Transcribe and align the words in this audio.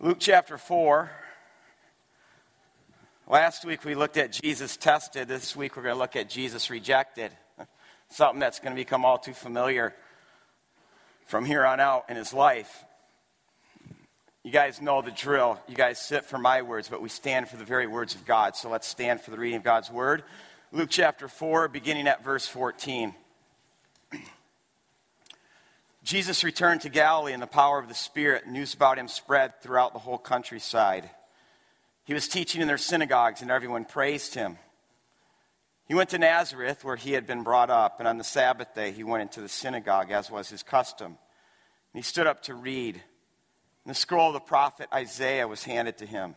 Luke 0.00 0.16
chapter 0.18 0.58
4. 0.58 1.08
Last 3.28 3.64
week 3.64 3.84
we 3.84 3.94
looked 3.94 4.16
at 4.16 4.32
Jesus 4.32 4.76
tested. 4.76 5.28
This 5.28 5.54
week 5.54 5.76
we're 5.76 5.84
going 5.84 5.94
to 5.94 5.98
look 5.98 6.16
at 6.16 6.28
Jesus 6.28 6.68
rejected. 6.68 7.30
Something 8.10 8.40
that's 8.40 8.58
going 8.58 8.74
to 8.74 8.80
become 8.80 9.04
all 9.04 9.18
too 9.18 9.32
familiar 9.32 9.94
from 11.26 11.44
here 11.44 11.64
on 11.64 11.78
out 11.78 12.06
in 12.08 12.16
his 12.16 12.34
life. 12.34 12.84
You 14.42 14.50
guys 14.50 14.82
know 14.82 15.00
the 15.00 15.12
drill. 15.12 15.60
You 15.68 15.76
guys 15.76 16.00
sit 16.00 16.24
for 16.24 16.38
my 16.38 16.62
words, 16.62 16.88
but 16.88 17.00
we 17.00 17.08
stand 17.08 17.48
for 17.48 17.56
the 17.56 17.64
very 17.64 17.86
words 17.86 18.16
of 18.16 18.26
God. 18.26 18.56
So 18.56 18.68
let's 18.68 18.88
stand 18.88 19.20
for 19.20 19.30
the 19.30 19.38
reading 19.38 19.58
of 19.58 19.62
God's 19.62 19.92
word. 19.92 20.24
Luke 20.72 20.90
chapter 20.90 21.28
4, 21.28 21.68
beginning 21.68 22.08
at 22.08 22.24
verse 22.24 22.48
14. 22.48 23.14
Jesus 26.04 26.44
returned 26.44 26.82
to 26.82 26.90
Galilee 26.90 27.32
in 27.32 27.40
the 27.40 27.46
power 27.46 27.78
of 27.78 27.88
the 27.88 27.94
Spirit. 27.94 28.46
News 28.46 28.74
about 28.74 28.98
him 28.98 29.08
spread 29.08 29.62
throughout 29.62 29.94
the 29.94 29.98
whole 29.98 30.18
countryside. 30.18 31.08
He 32.04 32.12
was 32.12 32.28
teaching 32.28 32.60
in 32.60 32.68
their 32.68 32.76
synagogues, 32.76 33.40
and 33.40 33.50
everyone 33.50 33.86
praised 33.86 34.34
him. 34.34 34.58
He 35.88 35.94
went 35.94 36.10
to 36.10 36.18
Nazareth, 36.18 36.84
where 36.84 36.96
he 36.96 37.12
had 37.12 37.26
been 37.26 37.42
brought 37.42 37.70
up, 37.70 38.00
and 38.00 38.06
on 38.06 38.18
the 38.18 38.24
Sabbath 38.24 38.74
day 38.74 38.92
he 38.92 39.02
went 39.02 39.22
into 39.22 39.40
the 39.40 39.48
synagogue, 39.48 40.10
as 40.10 40.30
was 40.30 40.50
his 40.50 40.62
custom. 40.62 41.06
And 41.06 41.16
he 41.94 42.02
stood 42.02 42.26
up 42.26 42.42
to 42.42 42.54
read. 42.54 42.96
And 42.96 43.90
the 43.90 43.94
scroll 43.94 44.28
of 44.28 44.34
the 44.34 44.40
prophet 44.40 44.90
Isaiah 44.92 45.48
was 45.48 45.64
handed 45.64 45.96
to 45.98 46.06
him. 46.06 46.36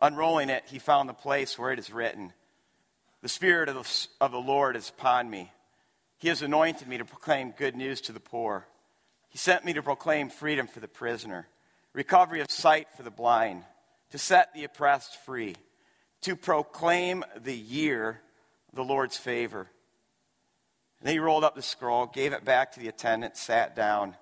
Unrolling 0.00 0.48
it, 0.48 0.64
he 0.66 0.78
found 0.78 1.10
the 1.10 1.14
place 1.14 1.58
where 1.58 1.72
it 1.72 1.78
is 1.78 1.92
written 1.92 2.32
The 3.20 3.28
Spirit 3.28 3.68
of 3.68 3.74
the, 3.74 4.24
of 4.24 4.32
the 4.32 4.38
Lord 4.38 4.76
is 4.76 4.88
upon 4.88 5.28
me. 5.28 5.52
He 6.16 6.28
has 6.28 6.40
anointed 6.40 6.88
me 6.88 6.96
to 6.96 7.04
proclaim 7.04 7.50
good 7.50 7.76
news 7.76 8.00
to 8.02 8.12
the 8.12 8.20
poor. 8.20 8.66
He 9.28 9.38
sent 9.38 9.64
me 9.64 9.72
to 9.74 9.82
proclaim 9.82 10.30
freedom 10.30 10.66
for 10.66 10.80
the 10.80 10.88
prisoner, 10.88 11.48
recovery 11.92 12.40
of 12.40 12.50
sight 12.50 12.88
for 12.96 13.02
the 13.02 13.10
blind, 13.10 13.64
to 14.10 14.18
set 14.18 14.54
the 14.54 14.64
oppressed 14.64 15.16
free, 15.24 15.54
to 16.22 16.34
proclaim 16.34 17.24
the 17.36 17.56
year 17.56 18.20
the 18.72 18.84
Lord's 18.84 19.16
favor. 19.16 19.68
And 21.00 21.06
then 21.06 21.14
he 21.14 21.20
rolled 21.20 21.44
up 21.44 21.54
the 21.54 21.62
scroll, 21.62 22.06
gave 22.06 22.32
it 22.32 22.44
back 22.44 22.72
to 22.72 22.80
the 22.80 22.88
attendant, 22.88 23.36
sat 23.36 23.76
down. 23.76 24.16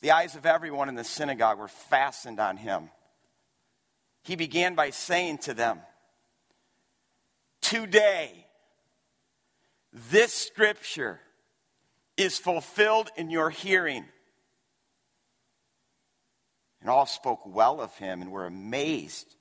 The 0.00 0.12
eyes 0.12 0.36
of 0.36 0.46
everyone 0.46 0.88
in 0.88 0.94
the 0.94 1.04
synagogue 1.04 1.58
were 1.58 1.68
fastened 1.68 2.38
on 2.38 2.56
him. 2.58 2.90
He 4.22 4.36
began 4.36 4.74
by 4.74 4.90
saying 4.90 5.38
to 5.38 5.54
them, 5.54 5.80
Today, 7.60 8.46
this 10.10 10.32
scripture 10.32 11.20
is 12.16 12.38
fulfilled 12.38 13.10
in 13.16 13.30
your 13.30 13.50
hearing. 13.50 14.04
And 16.80 16.90
all 16.90 17.06
spoke 17.06 17.40
well 17.46 17.80
of 17.80 17.94
him 17.96 18.20
and 18.20 18.30
were 18.30 18.46
amazed 18.46 19.34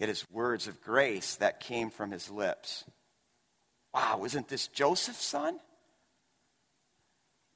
at 0.00 0.08
his 0.08 0.24
words 0.30 0.66
of 0.66 0.82
grace 0.82 1.36
that 1.36 1.60
came 1.60 1.90
from 1.90 2.10
his 2.10 2.30
lips. 2.30 2.84
Wow, 3.94 4.24
isn't 4.24 4.48
this 4.48 4.66
Joseph's 4.68 5.24
son? 5.24 5.58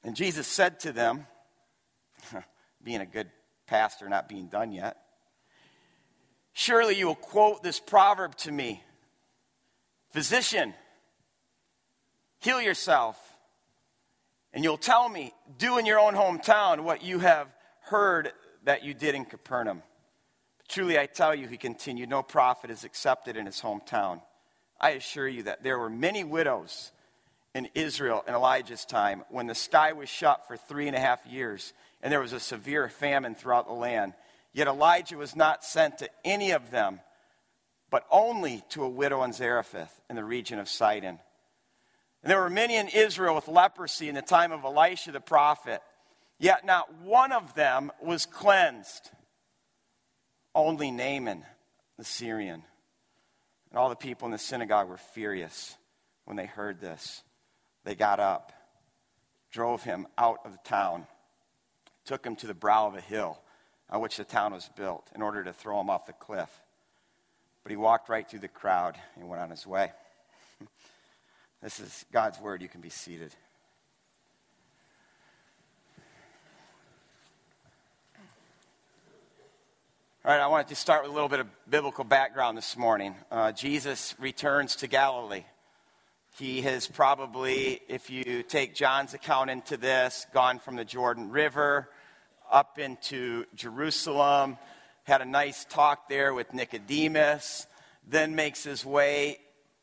And 0.03 0.15
Jesus 0.15 0.47
said 0.47 0.79
to 0.81 0.91
them, 0.91 1.27
being 2.83 3.01
a 3.01 3.05
good 3.05 3.29
pastor, 3.67 4.09
not 4.09 4.27
being 4.27 4.47
done 4.47 4.71
yet, 4.71 4.97
Surely 6.53 6.95
you 6.95 7.07
will 7.07 7.15
quote 7.15 7.63
this 7.63 7.79
proverb 7.79 8.35
to 8.37 8.51
me 8.51 8.83
Physician, 10.11 10.73
heal 12.39 12.61
yourself. 12.61 13.17
And 14.53 14.63
you'll 14.63 14.77
tell 14.77 15.07
me, 15.07 15.33
do 15.57 15.77
in 15.77 15.85
your 15.85 15.99
own 15.99 16.13
hometown 16.13 16.81
what 16.81 17.03
you 17.03 17.19
have 17.19 17.47
heard 17.81 18.31
that 18.63 18.83
you 18.83 18.93
did 18.93 19.15
in 19.15 19.25
Capernaum. 19.25 19.81
But 20.57 20.67
truly, 20.67 20.99
I 20.99 21.05
tell 21.05 21.33
you, 21.33 21.47
he 21.47 21.57
continued, 21.57 22.09
no 22.09 22.21
prophet 22.21 22.69
is 22.69 22.83
accepted 22.83 23.37
in 23.37 23.45
his 23.45 23.61
hometown. 23.61 24.21
I 24.79 24.91
assure 24.91 25.27
you 25.27 25.43
that 25.43 25.63
there 25.63 25.79
were 25.79 25.89
many 25.89 26.23
widows 26.23 26.91
in 27.53 27.69
Israel 27.75 28.23
in 28.27 28.33
Elijah's 28.33 28.85
time 28.85 29.23
when 29.29 29.47
the 29.47 29.55
sky 29.55 29.93
was 29.93 30.09
shut 30.09 30.47
for 30.47 30.57
three 30.57 30.87
and 30.87 30.95
a 30.95 30.99
half 30.99 31.25
years 31.25 31.73
and 32.01 32.11
there 32.11 32.19
was 32.19 32.33
a 32.33 32.39
severe 32.39 32.89
famine 32.89 33.35
throughout 33.35 33.67
the 33.67 33.73
land. 33.73 34.13
Yet 34.53 34.67
Elijah 34.67 35.17
was 35.17 35.35
not 35.35 35.63
sent 35.63 35.99
to 35.99 36.09
any 36.25 36.51
of 36.51 36.71
them, 36.71 36.99
but 37.89 38.05
only 38.09 38.63
to 38.69 38.83
a 38.83 38.89
widow 38.89 39.23
in 39.23 39.33
Zarephath 39.33 40.01
in 40.09 40.15
the 40.15 40.23
region 40.23 40.59
of 40.59 40.67
Sidon. 40.67 41.19
And 42.23 42.29
there 42.29 42.39
were 42.39 42.49
many 42.49 42.75
in 42.75 42.87
Israel 42.87 43.35
with 43.35 43.47
leprosy 43.47 44.09
in 44.09 44.15
the 44.15 44.21
time 44.21 44.51
of 44.51 44.63
Elisha 44.63 45.11
the 45.11 45.19
prophet, 45.19 45.81
yet 46.39 46.65
not 46.65 46.93
one 47.01 47.31
of 47.31 47.55
them 47.55 47.91
was 48.01 48.25
cleansed. 48.25 49.09
Only 50.53 50.91
Naaman 50.91 51.43
the 51.97 52.03
Syrian. 52.03 52.63
And 53.69 53.79
all 53.79 53.89
the 53.89 53.95
people 53.95 54.25
in 54.25 54.31
the 54.31 54.37
synagogue 54.37 54.89
were 54.89 54.97
furious 54.97 55.77
when 56.25 56.37
they 56.37 56.45
heard 56.45 56.79
this. 56.79 57.23
They 57.83 57.95
got 57.95 58.19
up, 58.19 58.51
drove 59.51 59.83
him 59.83 60.07
out 60.17 60.39
of 60.45 60.51
the 60.51 60.59
town, 60.63 61.07
took 62.05 62.25
him 62.25 62.35
to 62.37 62.47
the 62.47 62.53
brow 62.53 62.87
of 62.87 62.95
a 62.95 63.01
hill 63.01 63.39
on 63.89 64.01
which 64.01 64.17
the 64.17 64.23
town 64.23 64.53
was 64.53 64.69
built 64.75 65.09
in 65.15 65.21
order 65.21 65.43
to 65.43 65.53
throw 65.53 65.79
him 65.79 65.89
off 65.89 66.05
the 66.05 66.13
cliff. 66.13 66.49
But 67.63 67.71
he 67.71 67.75
walked 67.75 68.09
right 68.09 68.27
through 68.27 68.39
the 68.39 68.47
crowd 68.47 68.97
and 69.15 69.29
went 69.29 69.41
on 69.41 69.49
his 69.49 69.65
way. 69.65 69.91
This 71.61 71.79
is 71.79 72.05
God's 72.11 72.39
word. 72.39 72.63
You 72.63 72.67
can 72.67 72.81
be 72.81 72.89
seated. 72.89 73.35
All 80.25 80.31
right, 80.31 80.39
I 80.41 80.47
wanted 80.47 80.69
to 80.69 80.75
start 80.75 81.03
with 81.03 81.11
a 81.11 81.13
little 81.13 81.29
bit 81.29 81.39
of 81.39 81.47
biblical 81.69 82.03
background 82.03 82.57
this 82.57 82.75
morning. 82.75 83.13
Uh, 83.29 83.51
Jesus 83.51 84.15
returns 84.17 84.75
to 84.77 84.87
Galilee. 84.87 85.43
He 86.39 86.63
has 86.63 86.87
probably, 86.87 87.79
if 87.87 88.09
you 88.09 88.41
take 88.41 88.73
John's 88.73 89.13
account 89.13 89.51
into 89.51 89.77
this, 89.77 90.25
gone 90.33 90.57
from 90.57 90.77
the 90.77 90.85
Jordan 90.85 91.29
River 91.29 91.89
up 92.51 92.79
into 92.79 93.45
Jerusalem, 93.53 94.57
had 95.03 95.21
a 95.21 95.25
nice 95.25 95.63
talk 95.65 96.09
there 96.09 96.33
with 96.33 96.55
Nicodemus, 96.55 97.67
then 98.07 98.33
makes 98.33 98.63
his 98.63 98.83
way 98.83 99.37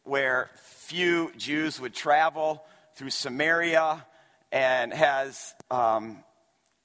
where 0.09 0.51
few 0.57 1.31
Jews 1.37 1.79
would 1.79 1.95
travel 1.95 2.65
through 2.95 3.11
Samaria 3.11 4.05
and 4.51 4.93
has 4.93 5.55
um, 5.71 6.25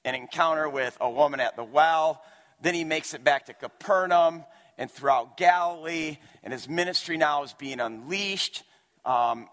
an 0.04 0.14
encounter 0.14 0.68
with 0.68 0.96
a 1.00 1.10
woman 1.10 1.40
at 1.40 1.56
the 1.56 1.64
well. 1.64 2.22
Then 2.60 2.74
he 2.74 2.84
makes 2.84 3.14
it 3.14 3.24
back 3.24 3.46
to 3.46 3.54
Capernaum 3.54 4.44
and 4.76 4.90
throughout 4.90 5.36
Galilee, 5.36 6.18
and 6.42 6.52
his 6.52 6.68
ministry 6.68 7.16
now 7.16 7.42
is 7.44 7.54
being 7.54 7.80
unleashed. 7.80 8.62
Um, 9.04 9.48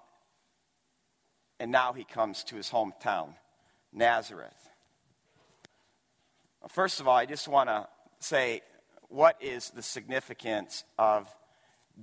and 1.59 1.71
now 1.71 1.93
he 1.93 2.03
comes 2.03 2.43
to 2.45 2.55
his 2.55 2.69
hometown, 2.69 3.35
Nazareth. 3.93 4.69
First 6.67 6.99
of 6.99 7.07
all, 7.07 7.15
I 7.15 7.25
just 7.25 7.47
want 7.47 7.69
to 7.69 7.87
say 8.19 8.61
what 9.09 9.37
is 9.41 9.69
the 9.69 9.81
significance 9.81 10.83
of 10.97 11.27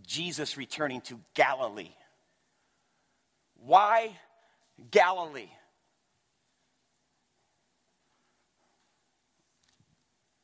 Jesus 0.06 0.56
returning 0.56 1.00
to 1.02 1.20
Galilee? 1.34 1.92
Why 3.54 4.12
Galilee? 4.90 5.50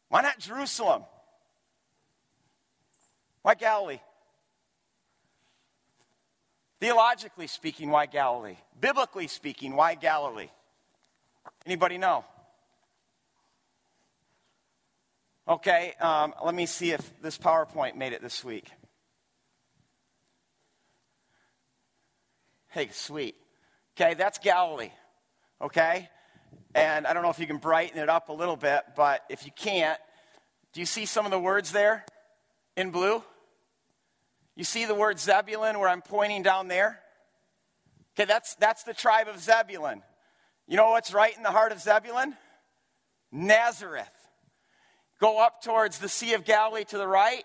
Why 0.08 0.22
not 0.22 0.38
Jerusalem? 0.38 1.02
Why 3.42 3.54
Galilee? 3.54 4.00
Theologically 6.80 7.46
speaking, 7.46 7.90
why 7.90 8.06
Galilee? 8.06 8.56
Biblically 8.78 9.26
speaking, 9.26 9.74
why 9.74 9.94
Galilee? 9.94 10.50
Anybody 11.66 11.98
know? 11.98 12.24
Okay, 15.46 15.94
um, 16.00 16.32
let 16.44 16.54
me 16.54 16.66
see 16.66 16.92
if 16.92 17.20
this 17.20 17.36
PowerPoint 17.36 17.96
made 17.96 18.12
it 18.12 18.22
this 18.22 18.42
week. 18.44 18.70
Hey, 22.74 22.88
sweet. 22.90 23.36
Okay, 23.96 24.14
that's 24.14 24.40
Galilee. 24.40 24.90
Okay? 25.62 26.08
And 26.74 27.06
I 27.06 27.12
don't 27.12 27.22
know 27.22 27.30
if 27.30 27.38
you 27.38 27.46
can 27.46 27.58
brighten 27.58 28.00
it 28.00 28.08
up 28.08 28.30
a 28.30 28.32
little 28.32 28.56
bit, 28.56 28.82
but 28.96 29.22
if 29.30 29.46
you 29.46 29.52
can't, 29.54 30.00
do 30.72 30.80
you 30.80 30.86
see 30.86 31.06
some 31.06 31.24
of 31.24 31.30
the 31.30 31.38
words 31.38 31.70
there 31.70 32.04
in 32.76 32.90
blue? 32.90 33.22
You 34.56 34.64
see 34.64 34.86
the 34.86 34.94
word 34.94 35.20
Zebulun 35.20 35.78
where 35.78 35.88
I'm 35.88 36.02
pointing 36.02 36.42
down 36.42 36.66
there? 36.66 36.98
Okay, 38.18 38.24
that's, 38.24 38.56
that's 38.56 38.82
the 38.82 38.92
tribe 38.92 39.28
of 39.28 39.38
Zebulun. 39.38 40.02
You 40.66 40.76
know 40.76 40.90
what's 40.90 41.14
right 41.14 41.36
in 41.36 41.44
the 41.44 41.52
heart 41.52 41.70
of 41.70 41.80
Zebulun? 41.80 42.34
Nazareth. 43.30 44.10
Go 45.20 45.40
up 45.40 45.62
towards 45.62 46.00
the 46.00 46.08
Sea 46.08 46.34
of 46.34 46.44
Galilee 46.44 46.82
to 46.86 46.98
the 46.98 47.06
right, 47.06 47.44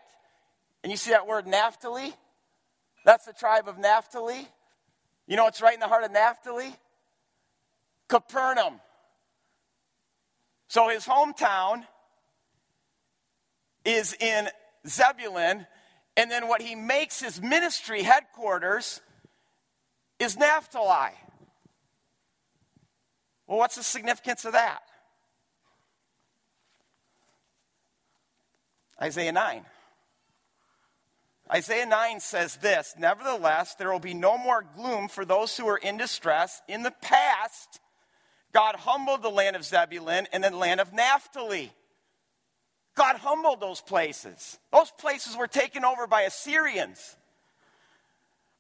and 0.84 0.90
you 0.90 0.98
see 0.98 1.12
that 1.12 1.28
word 1.28 1.46
Naphtali? 1.46 2.16
That's 3.06 3.26
the 3.28 3.34
tribe 3.34 3.68
of 3.68 3.78
Naphtali. 3.78 4.48
You 5.30 5.36
know 5.36 5.44
what's 5.44 5.62
right 5.62 5.76
in 5.76 5.80
the 5.80 5.88
heart 5.88 6.04
of 6.04 6.12
Naphtali? 6.12 6.76
Capernaum. 8.08 8.82
So 10.68 10.90
his 10.90 11.06
hometown 11.06 11.86
is 13.86 14.16
in 14.20 14.50
Zebulun, 14.88 15.68
and 16.18 16.32
then 16.32 16.48
what 16.48 16.64
he 16.64 16.74
makes 16.74 17.22
his 17.22 17.40
ministry 17.40 18.02
headquarters 18.02 19.02
is 20.18 20.36
Naphtali. 20.36 21.12
Well, 23.46 23.60
what's 23.60 23.76
the 23.76 23.84
significance 23.84 24.46
of 24.46 24.54
that? 24.54 24.80
Isaiah 29.00 29.32
9. 29.32 29.64
Isaiah 31.52 31.86
9 31.86 32.20
says 32.20 32.58
this 32.58 32.96
Nevertheless, 32.98 33.76
there 33.76 33.92
will 33.92 34.00
be 34.00 34.14
no 34.14 34.38
more 34.38 34.66
gloom 34.76 35.08
for 35.08 35.26
those 35.26 35.56
who 35.58 35.68
are 35.68 35.78
in 35.78 35.98
distress. 35.98 36.62
In 36.68 36.84
the 36.84 36.94
past, 37.02 37.80
God 38.54 38.76
humbled 38.76 39.22
the 39.22 39.30
land 39.30 39.56
of 39.56 39.66
Zebulun 39.66 40.28
and 40.32 40.44
the 40.44 40.56
land 40.56 40.80
of 40.80 40.94
Naphtali. 40.94 41.72
God 42.96 43.18
humbled 43.18 43.62
those 43.62 43.82
places. 43.82 44.60
Those 44.72 44.92
places 44.92 45.38
were 45.38 45.48
taken 45.48 45.86
over 45.86 46.06
by 46.06 46.24
Assyrians. 46.24 47.16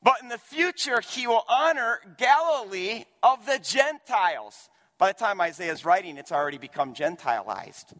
But 0.02 0.22
in 0.22 0.30
the 0.30 0.38
future, 0.38 1.02
he 1.02 1.28
will 1.28 1.44
honor 1.50 2.00
Galilee 2.18 3.04
of 3.22 3.46
the 3.46 3.60
Gentiles. 3.60 4.70
By 4.98 5.12
the 5.12 5.20
time 5.20 5.42
Isaiah 5.42 5.74
is 5.74 5.84
writing, 5.84 6.18
it's 6.18 6.32
already 6.32 6.58
become 6.58 6.94
Gentilized. 6.94 7.94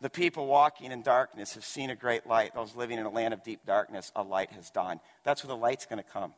The 0.00 0.10
people 0.10 0.46
walking 0.46 0.92
in 0.92 1.02
darkness 1.02 1.54
have 1.54 1.64
seen 1.64 1.90
a 1.90 1.96
great 1.96 2.26
light. 2.26 2.54
Those 2.54 2.76
living 2.76 2.98
in 2.98 3.06
a 3.06 3.10
land 3.10 3.32
of 3.32 3.42
deep 3.42 3.60
darkness, 3.64 4.12
a 4.14 4.22
light 4.22 4.52
has 4.52 4.70
dawned. 4.70 5.00
That's 5.24 5.42
where 5.42 5.48
the 5.48 5.60
light's 5.60 5.86
going 5.86 6.02
to 6.02 6.10
come. 6.10 6.34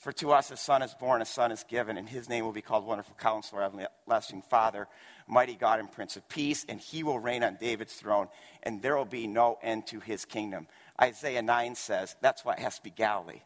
For 0.00 0.12
to 0.12 0.32
us 0.32 0.50
a 0.50 0.56
son 0.56 0.82
is 0.82 0.94
born, 0.94 1.22
a 1.22 1.26
son 1.26 1.52
is 1.52 1.64
given, 1.64 1.96
and 1.96 2.08
his 2.08 2.28
name 2.28 2.44
will 2.44 2.52
be 2.52 2.62
called 2.62 2.86
Wonderful 2.86 3.16
Counselor, 3.18 3.62
Everlasting 3.62 4.42
Father, 4.42 4.86
Mighty 5.26 5.54
God, 5.54 5.78
and 5.78 5.90
Prince 5.90 6.16
of 6.16 6.28
Peace, 6.28 6.66
and 6.68 6.80
he 6.80 7.02
will 7.02 7.18
reign 7.18 7.42
on 7.42 7.56
David's 7.60 7.94
throne, 7.94 8.28
and 8.62 8.82
there 8.82 8.96
will 8.96 9.04
be 9.04 9.26
no 9.26 9.58
end 9.62 9.86
to 9.88 10.00
his 10.00 10.24
kingdom. 10.24 10.66
Isaiah 11.00 11.42
9 11.42 11.74
says 11.74 12.16
that's 12.20 12.44
why 12.44 12.54
it 12.54 12.58
has 12.58 12.76
to 12.76 12.82
be 12.82 12.90
Galilee. 12.90 13.40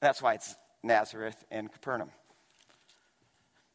That's 0.00 0.22
why 0.22 0.34
it's 0.34 0.54
Nazareth 0.82 1.44
and 1.50 1.72
Capernaum. 1.72 2.10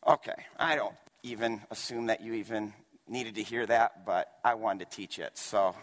Okay, 0.07 0.45
I 0.57 0.75
don't 0.75 0.95
even 1.23 1.61
assume 1.69 2.07
that 2.07 2.21
you 2.21 2.33
even 2.33 2.73
needed 3.11 3.35
to 3.35 3.43
hear 3.43 3.65
that, 3.65 4.05
but 4.05 4.31
I 4.43 4.53
wanted 4.53 4.89
to 4.89 4.95
teach 4.95 5.19
it. 5.19 5.37
So, 5.37 5.75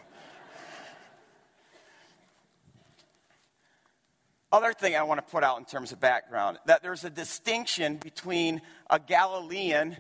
other 4.51 4.73
thing 4.73 4.97
I 4.97 5.03
want 5.03 5.25
to 5.25 5.31
put 5.31 5.45
out 5.45 5.59
in 5.59 5.67
terms 5.67 5.93
of 5.93 6.01
background 6.01 6.59
that 6.65 6.83
there's 6.83 7.05
a 7.05 7.11
distinction 7.11 7.99
between 7.99 8.63
a 8.89 8.99
Galilean 8.99 9.95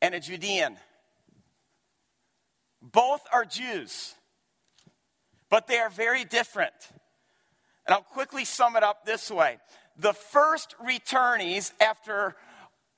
and 0.00 0.14
a 0.14 0.20
Judean. 0.20 0.76
Both 2.80 3.22
are 3.32 3.44
Jews, 3.44 4.14
but 5.50 5.66
they 5.66 5.78
are 5.78 5.90
very 5.90 6.24
different. 6.24 6.74
And 7.86 7.94
I'll 7.94 8.02
quickly 8.02 8.44
sum 8.44 8.76
it 8.76 8.84
up 8.84 9.04
this 9.04 9.30
way 9.30 9.58
the 9.98 10.12
first 10.12 10.76
returnees 10.82 11.72
after 11.80 12.36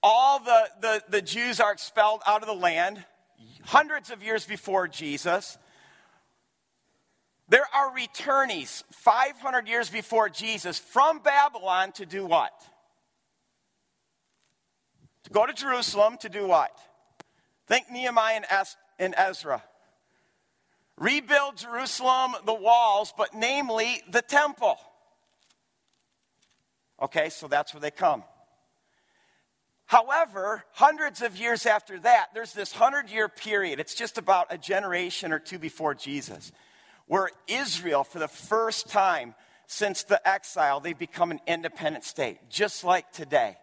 all 0.02 0.38
the, 0.38 0.68
the, 0.82 1.02
the 1.08 1.22
Jews 1.22 1.60
are 1.60 1.72
expelled 1.72 2.20
out 2.26 2.42
of 2.42 2.46
the 2.46 2.54
land 2.54 3.04
hundreds 3.64 4.10
of 4.10 4.22
years 4.22 4.44
before 4.44 4.88
Jesus. 4.88 5.58
There 7.48 7.66
are 7.74 7.94
returnees 7.94 8.84
500 8.90 9.68
years 9.68 9.90
before 9.90 10.28
Jesus 10.28 10.78
from 10.78 11.18
Babylon 11.18 11.92
to 11.92 12.06
do 12.06 12.24
what? 12.24 12.52
To 15.24 15.30
go 15.30 15.46
to 15.46 15.52
Jerusalem 15.52 16.16
to 16.20 16.28
do 16.28 16.46
what? 16.46 16.76
Think 17.66 17.90
Nehemiah 17.90 18.42
and 18.98 19.14
Ezra. 19.16 19.62
Rebuild 20.96 21.56
Jerusalem, 21.56 22.34
the 22.44 22.54
walls, 22.54 23.12
but 23.16 23.34
namely 23.34 24.00
the 24.10 24.22
temple. 24.22 24.76
Okay, 27.02 27.28
so 27.30 27.48
that's 27.48 27.74
where 27.74 27.80
they 27.80 27.90
come. 27.90 28.22
However, 29.94 30.64
hundreds 30.72 31.22
of 31.22 31.36
years 31.36 31.66
after 31.66 32.00
that, 32.00 32.30
there's 32.34 32.52
this 32.52 32.72
hundred 32.72 33.10
year 33.10 33.28
period. 33.28 33.78
It's 33.78 33.94
just 33.94 34.18
about 34.18 34.48
a 34.50 34.58
generation 34.58 35.30
or 35.30 35.38
two 35.38 35.56
before 35.56 35.94
Jesus, 35.94 36.50
where 37.06 37.30
Israel, 37.46 38.02
for 38.02 38.18
the 38.18 38.26
first 38.26 38.88
time 38.88 39.36
since 39.68 40.02
the 40.02 40.20
exile, 40.28 40.80
they've 40.80 40.98
become 40.98 41.30
an 41.30 41.38
independent 41.46 42.02
state, 42.02 42.38
just 42.50 42.82
like 42.82 43.12
today. 43.12 43.56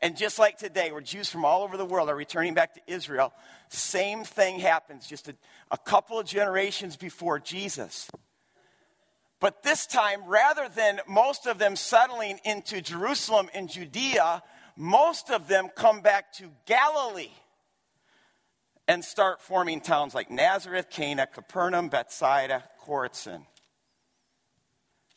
And 0.00 0.16
just 0.16 0.40
like 0.40 0.58
today, 0.58 0.90
where 0.90 1.00
Jews 1.00 1.30
from 1.30 1.44
all 1.44 1.62
over 1.62 1.76
the 1.76 1.84
world 1.84 2.08
are 2.08 2.16
returning 2.16 2.54
back 2.54 2.74
to 2.74 2.80
Israel, 2.88 3.32
same 3.68 4.24
thing 4.24 4.58
happens 4.58 5.06
just 5.06 5.28
a, 5.28 5.36
a 5.70 5.78
couple 5.78 6.18
of 6.18 6.26
generations 6.26 6.96
before 6.96 7.38
Jesus. 7.38 8.10
But 9.38 9.62
this 9.62 9.86
time, 9.86 10.22
rather 10.26 10.68
than 10.68 10.98
most 11.06 11.46
of 11.46 11.58
them 11.58 11.76
settling 11.76 12.40
into 12.44 12.82
Jerusalem 12.82 13.48
and 13.54 13.70
Judea, 13.70 14.42
most 14.80 15.28
of 15.30 15.46
them 15.46 15.68
come 15.76 16.00
back 16.00 16.32
to 16.32 16.50
Galilee 16.64 17.34
and 18.88 19.04
start 19.04 19.42
forming 19.42 19.82
towns 19.82 20.14
like 20.14 20.30
Nazareth, 20.30 20.88
Cana, 20.88 21.26
Capernaum, 21.26 21.90
Bethsaida, 21.90 22.64
Chorazin. 22.82 23.44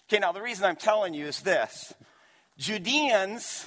Okay, 0.06 0.20
now 0.20 0.34
the 0.34 0.42
reason 0.42 0.66
I'm 0.66 0.76
telling 0.76 1.14
you 1.14 1.28
is 1.28 1.40
this 1.44 1.94
Judeans 2.58 3.66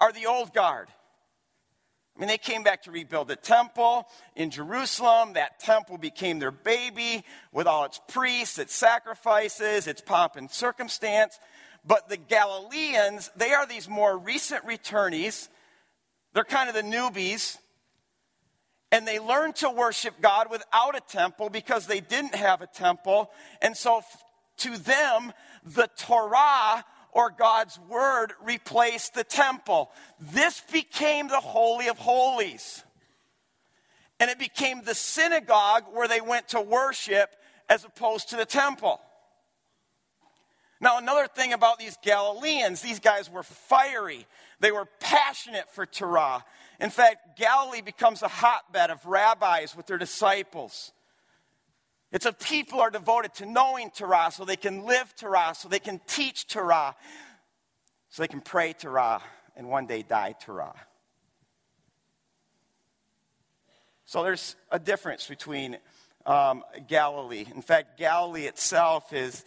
are 0.00 0.10
the 0.10 0.26
old 0.26 0.52
guard. 0.52 0.88
I 2.16 2.18
mean, 2.20 2.28
they 2.28 2.36
came 2.36 2.64
back 2.64 2.82
to 2.82 2.90
rebuild 2.90 3.28
the 3.28 3.36
temple 3.36 4.08
in 4.34 4.50
Jerusalem. 4.50 5.34
That 5.34 5.60
temple 5.60 5.98
became 5.98 6.40
their 6.40 6.50
baby 6.50 7.24
with 7.52 7.68
all 7.68 7.84
its 7.84 8.00
priests, 8.08 8.58
its 8.58 8.74
sacrifices, 8.74 9.86
its 9.86 10.00
pomp 10.00 10.34
and 10.34 10.50
circumstance. 10.50 11.38
But 11.86 12.08
the 12.08 12.16
Galileans, 12.16 13.30
they 13.36 13.52
are 13.52 13.66
these 13.66 13.88
more 13.88 14.18
recent 14.18 14.64
returnees. 14.66 15.48
They're 16.32 16.44
kind 16.44 16.68
of 16.68 16.74
the 16.74 16.82
newbies. 16.82 17.58
And 18.92 19.06
they 19.06 19.18
learned 19.18 19.56
to 19.56 19.70
worship 19.70 20.20
God 20.20 20.50
without 20.50 20.96
a 20.96 21.00
temple 21.00 21.48
because 21.50 21.86
they 21.86 22.00
didn't 22.00 22.34
have 22.34 22.62
a 22.62 22.66
temple. 22.66 23.30
And 23.60 23.76
so 23.76 24.02
to 24.58 24.76
them, 24.78 25.32
the 25.64 25.88
Torah 25.96 26.84
or 27.12 27.30
God's 27.30 27.78
word 27.88 28.32
replaced 28.42 29.14
the 29.14 29.24
temple. 29.24 29.90
This 30.20 30.62
became 30.72 31.28
the 31.28 31.40
Holy 31.40 31.88
of 31.88 31.98
Holies. 31.98 32.84
And 34.18 34.30
it 34.30 34.38
became 34.38 34.82
the 34.82 34.94
synagogue 34.94 35.84
where 35.92 36.08
they 36.08 36.20
went 36.20 36.48
to 36.48 36.60
worship 36.60 37.34
as 37.68 37.84
opposed 37.84 38.30
to 38.30 38.36
the 38.36 38.44
temple. 38.44 39.00
Now, 40.80 40.98
another 40.98 41.26
thing 41.26 41.52
about 41.52 41.78
these 41.78 41.96
Galileans, 42.02 42.82
these 42.82 43.00
guys 43.00 43.30
were 43.30 43.42
fiery. 43.42 44.26
They 44.60 44.72
were 44.72 44.86
passionate 45.00 45.72
for 45.72 45.86
Torah. 45.86 46.44
In 46.80 46.90
fact, 46.90 47.38
Galilee 47.38 47.80
becomes 47.80 48.22
a 48.22 48.28
hotbed 48.28 48.90
of 48.90 49.04
rabbis 49.06 49.74
with 49.74 49.86
their 49.86 49.98
disciples. 49.98 50.92
It's 52.12 52.26
a 52.26 52.32
people 52.32 52.80
are 52.80 52.90
devoted 52.90 53.34
to 53.34 53.46
knowing 53.46 53.90
Torah 53.90 54.30
so 54.32 54.44
they 54.44 54.56
can 54.56 54.84
live 54.84 55.14
Torah, 55.16 55.54
so 55.56 55.68
they 55.68 55.78
can 55.78 56.00
teach 56.06 56.46
Torah, 56.46 56.94
so 58.10 58.22
they 58.22 58.28
can 58.28 58.40
pray 58.40 58.74
Torah, 58.74 59.22
and 59.56 59.68
one 59.68 59.86
day 59.86 60.02
die 60.02 60.34
Torah. 60.38 60.74
So 64.04 64.22
there's 64.22 64.54
a 64.70 64.78
difference 64.78 65.26
between 65.26 65.78
um, 66.26 66.62
Galilee. 66.86 67.46
In 67.52 67.62
fact, 67.62 67.98
Galilee 67.98 68.46
itself 68.46 69.12
is 69.12 69.44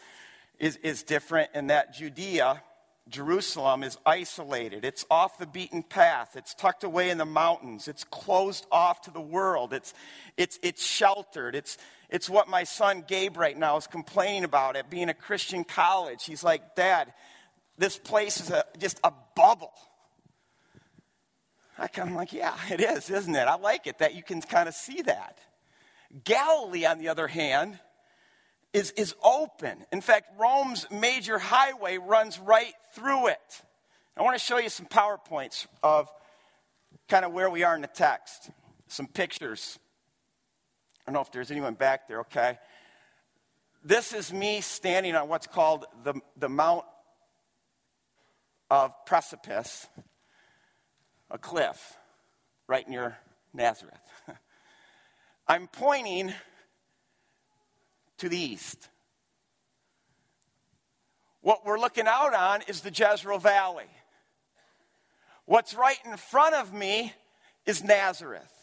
is, 0.59 0.75
is 0.77 1.03
different 1.03 1.49
in 1.53 1.67
that 1.67 1.93
Judea, 1.93 2.61
Jerusalem, 3.07 3.83
is 3.83 3.97
isolated. 4.05 4.85
It's 4.85 5.05
off 5.09 5.37
the 5.37 5.47
beaten 5.47 5.83
path. 5.83 6.35
It's 6.35 6.53
tucked 6.53 6.83
away 6.83 7.09
in 7.09 7.17
the 7.17 7.25
mountains. 7.25 7.87
It's 7.87 8.03
closed 8.03 8.65
off 8.71 9.01
to 9.01 9.11
the 9.11 9.21
world. 9.21 9.73
It's, 9.73 9.93
it's, 10.37 10.59
it's 10.61 10.85
sheltered. 10.85 11.55
It's, 11.55 11.77
it's 12.09 12.29
what 12.29 12.47
my 12.47 12.63
son 12.63 13.03
Gabe 13.07 13.37
right 13.37 13.57
now 13.57 13.77
is 13.77 13.87
complaining 13.87 14.43
about 14.43 14.75
at 14.75 14.89
being 14.89 15.09
a 15.09 15.13
Christian 15.13 15.63
college. 15.63 16.25
He's 16.25 16.43
like, 16.43 16.75
Dad, 16.75 17.13
this 17.77 17.97
place 17.97 18.41
is 18.41 18.51
a, 18.51 18.65
just 18.77 18.99
a 19.03 19.13
bubble. 19.35 19.73
I 21.77 21.89
am 21.97 22.13
like, 22.13 22.33
yeah, 22.33 22.57
it 22.69 22.81
is, 22.81 23.09
isn't 23.09 23.33
it? 23.33 23.47
I 23.47 23.55
like 23.55 23.87
it 23.87 23.99
that 23.99 24.13
you 24.13 24.21
can 24.21 24.41
kind 24.41 24.67
of 24.67 24.75
see 24.75 25.01
that. 25.03 25.39
Galilee, 26.25 26.85
on 26.85 26.97
the 26.97 27.07
other 27.07 27.27
hand, 27.27 27.79
is, 28.73 28.91
is 28.91 29.15
open. 29.23 29.85
In 29.91 30.01
fact, 30.01 30.31
Rome's 30.39 30.85
major 30.91 31.39
highway 31.39 31.97
runs 31.97 32.39
right 32.39 32.73
through 32.93 33.27
it. 33.27 33.61
I 34.15 34.21
want 34.21 34.38
to 34.38 34.43
show 34.43 34.57
you 34.57 34.69
some 34.69 34.85
PowerPoints 34.85 35.67
of 35.81 36.11
kind 37.07 37.25
of 37.25 37.31
where 37.31 37.49
we 37.49 37.63
are 37.63 37.75
in 37.75 37.81
the 37.81 37.88
text, 37.88 38.51
some 38.88 39.07
pictures. 39.07 39.79
I 41.01 41.11
don't 41.11 41.15
know 41.15 41.21
if 41.21 41.31
there's 41.31 41.51
anyone 41.51 41.73
back 41.73 42.07
there, 42.07 42.21
okay? 42.21 42.59
This 43.83 44.13
is 44.13 44.33
me 44.33 44.61
standing 44.61 45.15
on 45.15 45.29
what's 45.29 45.47
called 45.47 45.85
the, 46.03 46.13
the 46.38 46.49
Mount 46.49 46.83
of 48.69 48.93
Precipice, 49.05 49.88
a 51.31 51.38
cliff 51.38 51.95
right 52.67 52.88
near 52.88 53.17
Nazareth. 53.53 53.95
I'm 55.47 55.67
pointing 55.67 56.33
to 58.19 58.29
the 58.29 58.38
east. 58.38 58.89
What 61.41 61.65
we're 61.65 61.79
looking 61.79 62.07
out 62.07 62.33
on 62.33 62.61
is 62.67 62.81
the 62.81 62.91
Jezreel 62.91 63.39
Valley. 63.39 63.89
What's 65.45 65.73
right 65.73 65.97
in 66.05 66.15
front 66.17 66.55
of 66.55 66.73
me 66.73 67.13
is 67.65 67.83
Nazareth. 67.83 68.53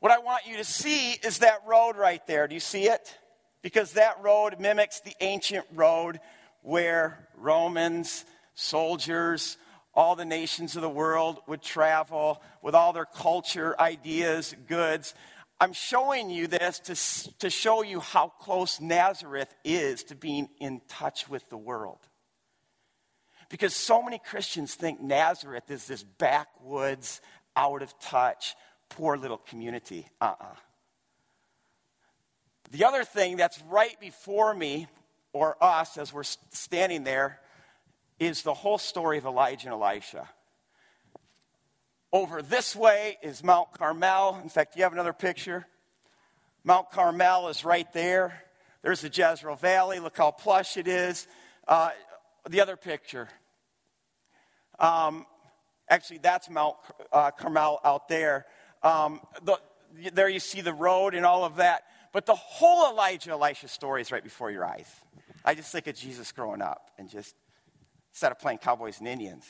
What 0.00 0.12
I 0.12 0.18
want 0.18 0.46
you 0.46 0.56
to 0.56 0.64
see 0.64 1.12
is 1.12 1.38
that 1.38 1.62
road 1.66 1.96
right 1.96 2.26
there. 2.26 2.48
Do 2.48 2.54
you 2.54 2.60
see 2.60 2.88
it? 2.88 3.16
Because 3.62 3.92
that 3.92 4.22
road 4.22 4.58
mimics 4.58 5.00
the 5.00 5.14
ancient 5.20 5.64
road 5.72 6.20
where 6.62 7.28
Romans, 7.36 8.24
soldiers, 8.54 9.56
all 9.94 10.16
the 10.16 10.24
nations 10.24 10.76
of 10.76 10.82
the 10.82 10.88
world 10.88 11.40
would 11.46 11.62
travel 11.62 12.42
with 12.60 12.74
all 12.74 12.92
their 12.92 13.06
culture, 13.06 13.78
ideas, 13.80 14.54
goods. 14.68 15.14
I'm 15.64 15.72
showing 15.72 16.28
you 16.28 16.46
this 16.46 16.78
to, 16.80 17.38
to 17.38 17.48
show 17.48 17.82
you 17.82 17.98
how 17.98 18.28
close 18.28 18.82
Nazareth 18.82 19.48
is 19.64 20.04
to 20.04 20.14
being 20.14 20.50
in 20.60 20.82
touch 20.88 21.26
with 21.26 21.48
the 21.48 21.56
world. 21.56 22.00
Because 23.48 23.74
so 23.74 24.02
many 24.02 24.18
Christians 24.18 24.74
think 24.74 25.00
Nazareth 25.00 25.70
is 25.70 25.86
this 25.86 26.02
backwoods, 26.02 27.22
out 27.56 27.80
of 27.80 27.98
touch, 27.98 28.54
poor 28.90 29.16
little 29.16 29.38
community. 29.38 30.06
Uh 30.20 30.34
uh-uh. 30.38 30.44
uh 30.44 30.54
The 32.70 32.84
other 32.84 33.02
thing 33.02 33.38
that's 33.38 33.58
right 33.62 33.98
before 33.98 34.52
me, 34.52 34.86
or 35.32 35.56
us 35.64 35.96
as 35.96 36.12
we're 36.12 36.24
standing 36.24 37.04
there, 37.04 37.40
is 38.18 38.42
the 38.42 38.52
whole 38.52 38.76
story 38.76 39.16
of 39.16 39.24
Elijah 39.24 39.72
and 39.72 39.82
Elisha. 39.82 40.28
Over 42.14 42.42
this 42.42 42.76
way 42.76 43.18
is 43.22 43.42
Mount 43.42 43.72
Carmel. 43.76 44.38
In 44.40 44.48
fact, 44.48 44.76
you 44.76 44.84
have 44.84 44.92
another 44.92 45.12
picture. 45.12 45.66
Mount 46.62 46.88
Carmel 46.92 47.48
is 47.48 47.64
right 47.64 47.92
there. 47.92 48.40
There's 48.82 49.00
the 49.00 49.08
Jezreel 49.08 49.56
Valley. 49.56 49.98
Look 49.98 50.16
how 50.16 50.30
plush 50.30 50.76
it 50.76 50.86
is. 50.86 51.26
Uh, 51.66 51.90
the 52.48 52.60
other 52.60 52.76
picture. 52.76 53.26
Um, 54.78 55.26
actually, 55.90 56.18
that's 56.18 56.48
Mount 56.48 56.76
uh, 57.12 57.32
Carmel 57.32 57.80
out 57.82 58.06
there. 58.06 58.46
Um, 58.84 59.20
the, 59.42 59.58
there 60.12 60.28
you 60.28 60.38
see 60.38 60.60
the 60.60 60.72
road 60.72 61.16
and 61.16 61.26
all 61.26 61.44
of 61.44 61.56
that. 61.56 61.82
But 62.12 62.26
the 62.26 62.36
whole 62.36 62.92
Elijah 62.92 63.32
Elisha 63.32 63.66
story 63.66 64.02
is 64.02 64.12
right 64.12 64.22
before 64.22 64.52
your 64.52 64.64
eyes. 64.64 64.86
I 65.44 65.56
just 65.56 65.72
think 65.72 65.88
of 65.88 65.96
Jesus 65.96 66.30
growing 66.30 66.62
up 66.62 66.92
and 66.96 67.10
just 67.10 67.34
instead 68.12 68.30
of 68.30 68.38
playing 68.38 68.58
cowboys 68.58 69.00
and 69.00 69.08
Indians, 69.08 69.44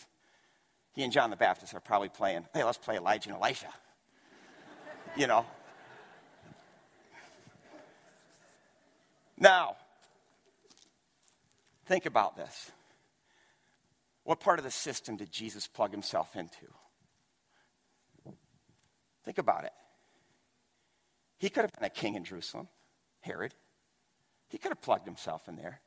he 0.95 1.03
and 1.03 1.13
John 1.13 1.31
the 1.31 1.37
Baptist 1.37 1.75
are 1.75 1.81
probably 1.81 2.09
playing, 2.09 2.47
hey, 2.55 2.63
let's 2.63 2.79
play 2.79 2.97
Elijah 2.97 3.31
and 3.31 3.39
Elisha. 3.39 3.69
you 5.17 5.27
know? 5.27 5.45
Now, 9.37 9.77
think 11.87 12.07
about 12.07 12.37
this. 12.37 12.71
What 14.23 14.41
part 14.41 14.59
of 14.59 14.65
the 14.65 14.71
system 14.71 15.17
did 15.17 15.33
Jesus 15.33 15.67
plug 15.67 15.91
himself 15.91 16.37
into? 16.37 16.73
Think 19.25 19.39
about 19.39 19.65
it. 19.65 19.73
He 21.39 21.51
could 21.51 21.63
have 21.63 21.73
been 21.73 21.85
a 21.85 21.91
king 21.91 22.15
in 22.15 22.25
Jerusalem, 22.25 22.69
Herod. 23.21 23.55
He 24.49 24.59
could 24.59 24.71
have 24.71 24.81
plugged 24.81 25.07
himself 25.07 25.49
in 25.49 25.57
there. 25.57 25.81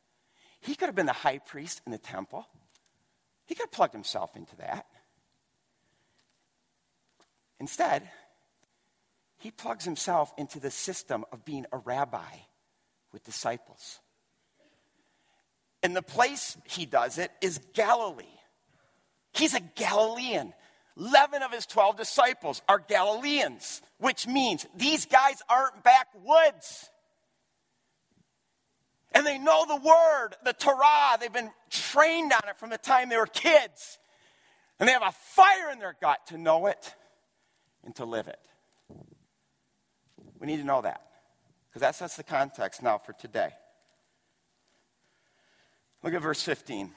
He 0.60 0.76
could 0.76 0.88
have 0.88 0.96
been 0.96 1.06
the 1.06 1.14
high 1.14 1.38
priest 1.38 1.82
in 1.86 1.92
the 1.94 1.98
temple. 1.98 2.46
He 3.46 3.56
could 3.56 3.64
have 3.64 3.72
plugged 3.72 3.94
himself 3.94 4.36
into 4.36 4.56
that. 4.58 4.86
Instead, 7.60 8.10
he 9.38 9.52
plugs 9.52 9.86
himself 9.86 10.34
into 10.38 10.60
the 10.60 10.72
system 10.72 11.26
of 11.32 11.46
being 11.46 11.66
a 11.72 11.78
rabbi 11.78 12.36
with 13.12 13.24
disciples. 13.24 14.00
And 15.84 15.96
the 15.96 16.02
place 16.02 16.58
he 16.66 16.86
does 16.86 17.18
it 17.18 17.32
is 17.42 17.60
Galilee. 17.74 18.26
He's 19.34 19.54
a 19.54 19.60
Galilean. 19.60 20.54
11 20.98 21.44
of 21.44 21.52
his 21.52 21.68
12 21.68 21.96
disciples 21.96 22.62
are 22.68 22.80
Galileans, 22.80 23.82
which 24.00 24.26
means 24.26 24.66
these 24.76 25.06
guys 25.06 25.42
aren't 25.48 25.84
backwoods. 25.84 26.90
And 29.14 29.26
they 29.26 29.38
know 29.38 29.66
the 29.68 29.76
word, 29.76 30.30
the 30.44 30.54
Torah. 30.54 31.18
They've 31.20 31.32
been 31.32 31.52
trained 31.70 32.34
on 32.34 32.50
it 32.50 32.58
from 32.58 32.72
the 32.72 32.78
time 32.78 33.10
they 33.10 33.18
were 33.18 33.28
kids. 33.28 34.00
And 34.80 34.90
they 34.90 34.94
have 34.94 35.04
a 35.04 35.12
fire 35.12 35.72
in 35.72 35.80
their 35.80 35.96
gut 36.02 36.20
to 36.28 36.38
know 36.38 36.66
it 36.66 36.96
and 37.88 37.96
to 37.96 38.06
live 38.06 38.28
it. 38.28 38.40
We 40.40 40.46
need 40.46 40.58
to 40.58 40.66
know 40.66 40.82
that 40.82 41.02
because 41.70 41.80
that 41.80 41.96
sets 41.96 42.18
the 42.18 42.24
context 42.24 42.84
now 42.84 42.98
for 42.98 43.14
today. 43.14 43.50
Look 46.04 46.14
at 46.14 46.22
verse 46.22 46.44
15. 46.44 46.92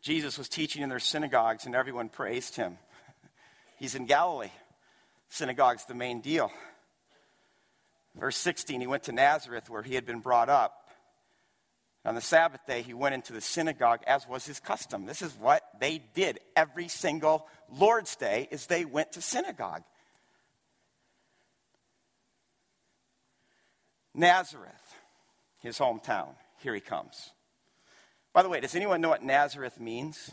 Jesus 0.00 0.38
was 0.38 0.48
teaching 0.48 0.82
in 0.82 0.88
their 0.88 1.00
synagogues 1.00 1.66
and 1.66 1.74
everyone 1.74 2.08
praised 2.08 2.54
him. 2.54 2.78
He's 3.78 3.96
in 3.96 4.06
Galilee. 4.06 4.52
Synagogue's 5.28 5.84
the 5.84 5.94
main 5.94 6.20
deal. 6.20 6.52
Verse 8.14 8.36
16, 8.36 8.80
he 8.80 8.86
went 8.86 9.02
to 9.04 9.12
Nazareth 9.12 9.68
where 9.68 9.82
he 9.82 9.96
had 9.96 10.06
been 10.06 10.20
brought 10.20 10.48
up. 10.48 10.77
On 12.04 12.14
the 12.14 12.20
Sabbath 12.20 12.64
day, 12.66 12.82
he 12.82 12.94
went 12.94 13.14
into 13.14 13.32
the 13.32 13.40
synagogue 13.40 14.00
as 14.06 14.26
was 14.26 14.46
his 14.46 14.60
custom. 14.60 15.04
This 15.04 15.20
is 15.20 15.32
what 15.34 15.62
they 15.78 16.00
did 16.14 16.38
every 16.56 16.88
single 16.88 17.46
Lord's 17.70 18.16
Day 18.16 18.48
is 18.50 18.66
they 18.66 18.84
went 18.84 19.12
to 19.12 19.20
synagogue. 19.20 19.82
Nazareth, 24.14 24.94
his 25.60 25.78
hometown. 25.78 26.28
Here 26.62 26.74
he 26.74 26.80
comes. 26.80 27.30
By 28.32 28.42
the 28.42 28.48
way, 28.48 28.60
does 28.60 28.74
anyone 28.74 29.00
know 29.00 29.10
what 29.10 29.22
Nazareth 29.22 29.78
means? 29.78 30.32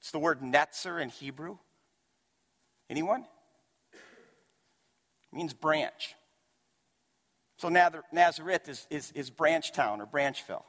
It's 0.00 0.10
the 0.10 0.18
word 0.18 0.40
netzer 0.40 1.02
in 1.02 1.08
Hebrew. 1.08 1.58
Anyone? 2.88 3.24
means 5.36 5.52
branch. 5.52 6.14
So 7.56 7.68
Nazareth 7.68 8.68
is, 8.68 8.86
is, 8.90 9.12
is 9.12 9.30
branch 9.30 9.72
town 9.72 10.00
or 10.00 10.06
branchville. 10.06 10.64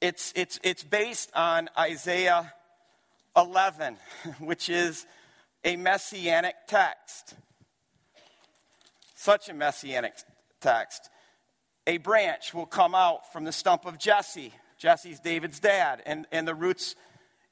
It's, 0.00 0.32
it's, 0.36 0.58
it's 0.62 0.82
based 0.82 1.30
on 1.34 1.68
Isaiah 1.78 2.52
11, 3.36 3.96
which 4.40 4.68
is 4.68 5.06
a 5.64 5.76
messianic 5.76 6.54
text. 6.66 7.34
Such 9.14 9.48
a 9.48 9.54
messianic 9.54 10.14
text. 10.60 11.10
A 11.86 11.98
branch 11.98 12.54
will 12.54 12.66
come 12.66 12.94
out 12.94 13.32
from 13.32 13.44
the 13.44 13.52
stump 13.52 13.86
of 13.86 13.98
Jesse. 13.98 14.52
Jesse's 14.78 15.18
David's 15.18 15.58
dad, 15.58 16.02
and, 16.06 16.26
and 16.30 16.46
the 16.46 16.54
roots 16.54 16.94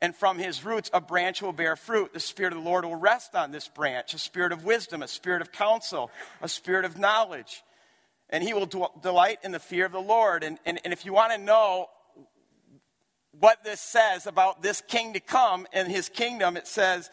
and 0.00 0.14
from 0.14 0.38
his 0.38 0.64
roots 0.64 0.90
a 0.92 1.00
branch 1.00 1.40
will 1.40 1.52
bear 1.52 1.76
fruit. 1.76 2.12
The 2.12 2.20
Spirit 2.20 2.52
of 2.52 2.62
the 2.62 2.68
Lord 2.68 2.84
will 2.84 2.96
rest 2.96 3.34
on 3.34 3.50
this 3.50 3.68
branch 3.68 4.14
a 4.14 4.18
spirit 4.18 4.52
of 4.52 4.64
wisdom, 4.64 5.02
a 5.02 5.08
spirit 5.08 5.42
of 5.42 5.52
counsel, 5.52 6.10
a 6.42 6.48
spirit 6.48 6.84
of 6.84 6.98
knowledge. 6.98 7.62
And 8.28 8.42
he 8.42 8.52
will 8.52 8.66
delight 9.00 9.38
in 9.44 9.52
the 9.52 9.60
fear 9.60 9.86
of 9.86 9.92
the 9.92 10.00
Lord. 10.00 10.42
And, 10.42 10.58
and, 10.66 10.80
and 10.84 10.92
if 10.92 11.04
you 11.04 11.12
want 11.12 11.32
to 11.32 11.38
know 11.38 11.86
what 13.38 13.62
this 13.62 13.80
says 13.80 14.26
about 14.26 14.62
this 14.62 14.82
king 14.88 15.12
to 15.12 15.20
come 15.20 15.66
and 15.72 15.88
his 15.88 16.08
kingdom, 16.08 16.56
it 16.56 16.66
says, 16.66 17.08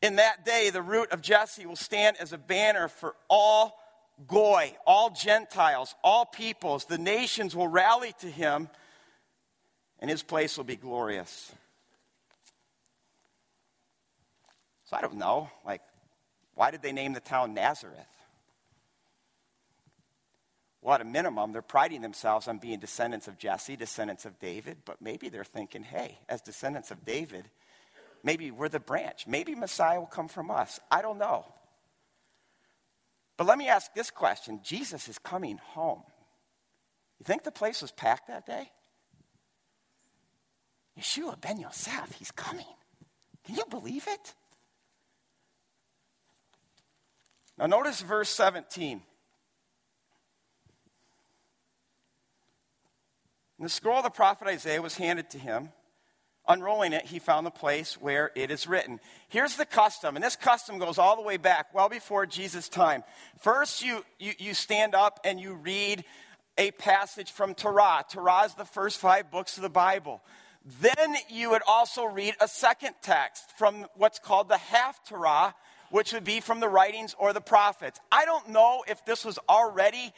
In 0.00 0.16
that 0.16 0.46
day, 0.46 0.70
the 0.70 0.82
root 0.82 1.10
of 1.12 1.20
Jesse 1.20 1.66
will 1.66 1.76
stand 1.76 2.16
as 2.18 2.32
a 2.32 2.38
banner 2.38 2.88
for 2.88 3.14
all 3.28 3.74
Goy, 4.26 4.74
all 4.84 5.10
Gentiles, 5.10 5.94
all 6.02 6.24
peoples. 6.24 6.86
The 6.86 6.98
nations 6.98 7.54
will 7.54 7.68
rally 7.68 8.14
to 8.20 8.28
him, 8.28 8.68
and 10.00 10.10
his 10.10 10.24
place 10.24 10.56
will 10.56 10.64
be 10.64 10.76
glorious. 10.76 11.52
So 14.88 14.96
I 14.96 15.02
don't 15.02 15.16
know, 15.16 15.50
like, 15.66 15.82
why 16.54 16.70
did 16.70 16.80
they 16.80 16.92
name 16.92 17.12
the 17.12 17.20
town 17.20 17.52
Nazareth? 17.52 18.08
Well, 20.80 20.94
at 20.94 21.02
a 21.02 21.04
minimum, 21.04 21.52
they're 21.52 21.60
priding 21.60 22.00
themselves 22.00 22.48
on 22.48 22.56
being 22.58 22.78
descendants 22.78 23.28
of 23.28 23.36
Jesse, 23.36 23.76
descendants 23.76 24.24
of 24.24 24.38
David, 24.38 24.78
but 24.86 25.02
maybe 25.02 25.28
they're 25.28 25.44
thinking, 25.44 25.82
hey, 25.82 26.18
as 26.26 26.40
descendants 26.40 26.90
of 26.90 27.04
David, 27.04 27.44
maybe 28.22 28.50
we're 28.50 28.70
the 28.70 28.80
branch. 28.80 29.26
Maybe 29.26 29.54
Messiah 29.54 29.98
will 29.98 30.06
come 30.06 30.28
from 30.28 30.50
us. 30.50 30.80
I 30.90 31.02
don't 31.02 31.18
know. 31.18 31.44
But 33.36 33.46
let 33.46 33.58
me 33.58 33.68
ask 33.68 33.92
this 33.92 34.10
question 34.10 34.60
Jesus 34.64 35.06
is 35.08 35.18
coming 35.18 35.58
home. 35.58 36.02
You 37.18 37.24
think 37.24 37.42
the 37.42 37.52
place 37.52 37.82
was 37.82 37.90
packed 37.92 38.28
that 38.28 38.46
day? 38.46 38.70
Yeshua 40.98 41.38
ben 41.38 41.58
Yosef, 41.58 42.12
he's 42.18 42.30
coming. 42.30 42.64
Can 43.44 43.56
you 43.56 43.64
believe 43.68 44.06
it? 44.08 44.34
Now, 47.58 47.66
notice 47.66 48.00
verse 48.00 48.28
17. 48.30 49.02
And 53.58 53.66
the 53.66 53.68
scroll 53.68 53.98
of 53.98 54.04
the 54.04 54.10
prophet 54.10 54.46
Isaiah 54.46 54.80
was 54.80 54.96
handed 54.96 55.30
to 55.30 55.38
him. 55.38 55.70
unrolling 56.46 56.94
it, 56.94 57.04
he 57.04 57.18
found 57.18 57.44
the 57.44 57.50
place 57.50 58.00
where 58.00 58.30
it 58.34 58.50
is 58.50 58.66
written. 58.66 59.00
Here's 59.28 59.56
the 59.56 59.66
custom, 59.66 60.16
and 60.16 60.24
this 60.24 60.36
custom 60.36 60.78
goes 60.78 60.96
all 60.96 61.14
the 61.14 61.22
way 61.22 61.36
back, 61.36 61.74
well 61.74 61.90
before 61.90 62.24
Jesus' 62.24 62.70
time. 62.70 63.04
First, 63.40 63.84
you, 63.84 64.02
you, 64.18 64.32
you 64.38 64.54
stand 64.54 64.94
up 64.94 65.20
and 65.24 65.38
you 65.38 65.52
read 65.54 66.04
a 66.56 66.70
passage 66.70 67.32
from 67.32 67.54
Torah. 67.54 68.04
Torah 68.08 68.44
is 68.44 68.54
the 68.54 68.64
first 68.64 68.98
five 68.98 69.30
books 69.30 69.58
of 69.58 69.62
the 69.62 69.68
Bible. 69.68 70.22
Then 70.80 71.16
you 71.28 71.50
would 71.50 71.62
also 71.66 72.04
read 72.04 72.34
a 72.40 72.48
second 72.48 72.94
text 73.02 73.50
from 73.58 73.86
what's 73.94 74.18
called 74.18 74.48
the 74.48 74.58
Haftarah, 74.72 75.52
which 75.90 76.12
would 76.12 76.24
be 76.24 76.40
from 76.40 76.60
the 76.60 76.68
writings 76.68 77.14
or 77.18 77.32
the 77.32 77.40
prophets. 77.40 77.98
I 78.10 78.24
don't 78.24 78.50
know 78.50 78.84
if 78.86 79.04
this 79.04 79.24
was 79.24 79.38
already 79.48 80.12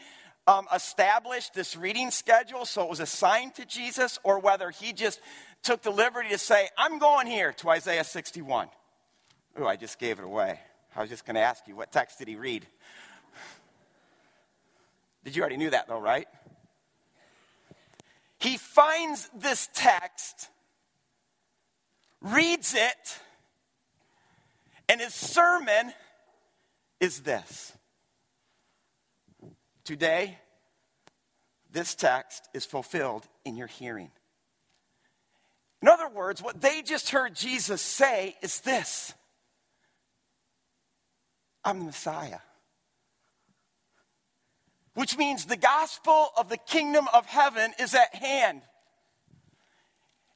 um, 0.46 0.66
established, 0.74 1.54
this 1.54 1.76
reading 1.76 2.10
schedule, 2.10 2.64
so 2.64 2.82
it 2.82 2.90
was 2.90 3.00
assigned 3.00 3.54
to 3.56 3.64
Jesus, 3.64 4.18
or 4.22 4.38
whether 4.38 4.70
he 4.70 4.92
just 4.92 5.20
took 5.62 5.82
the 5.82 5.90
liberty 5.90 6.30
to 6.30 6.38
say, 6.38 6.68
I'm 6.76 6.98
going 6.98 7.26
here 7.26 7.52
to 7.52 7.70
Isaiah 7.70 8.04
61. 8.04 8.68
Ooh, 9.60 9.66
I 9.66 9.76
just 9.76 9.98
gave 9.98 10.18
it 10.18 10.24
away. 10.24 10.60
I 10.96 11.00
was 11.00 11.10
just 11.10 11.24
going 11.24 11.34
to 11.34 11.40
ask 11.40 11.66
you, 11.68 11.76
what 11.76 11.92
text 11.92 12.18
did 12.18 12.28
he 12.28 12.36
read? 12.36 12.66
Did 15.24 15.36
you 15.36 15.42
already 15.42 15.58
knew 15.58 15.70
that 15.70 15.86
though, 15.86 16.00
right? 16.00 16.26
He 18.38 18.56
finds 18.56 19.28
this 19.36 19.68
text, 19.74 20.48
reads 22.22 22.74
it, 22.74 23.20
and 24.90 25.00
his 25.00 25.14
sermon 25.14 25.92
is 26.98 27.20
this. 27.20 27.72
Today, 29.84 30.36
this 31.70 31.94
text 31.94 32.48
is 32.52 32.66
fulfilled 32.66 33.24
in 33.44 33.56
your 33.56 33.68
hearing. 33.68 34.10
In 35.80 35.86
other 35.86 36.08
words, 36.08 36.42
what 36.42 36.60
they 36.60 36.82
just 36.82 37.10
heard 37.10 37.36
Jesus 37.36 37.80
say 37.80 38.34
is 38.42 38.60
this 38.62 39.14
I'm 41.64 41.78
the 41.78 41.84
Messiah. 41.84 42.40
Which 44.94 45.16
means 45.16 45.44
the 45.44 45.56
gospel 45.56 46.30
of 46.36 46.48
the 46.48 46.56
kingdom 46.56 47.06
of 47.14 47.26
heaven 47.26 47.72
is 47.78 47.94
at 47.94 48.12
hand. 48.12 48.62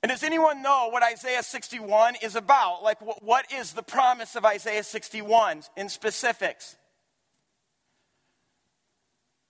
And 0.05 0.11
does 0.11 0.23
anyone 0.23 0.61
know 0.61 0.91
what 0.91 1.03
Isaiah 1.03 1.43
61 1.43 2.17
is 2.21 2.37
about? 2.37 2.83
Like, 2.83 2.99
what 3.01 3.51
is 3.51 3.73
the 3.73 3.83
promise 3.83 4.37
of 4.37 4.45
Isaiah 4.45 4.85
61 4.85 5.63
in 5.79 5.89
specifics? 5.89 6.77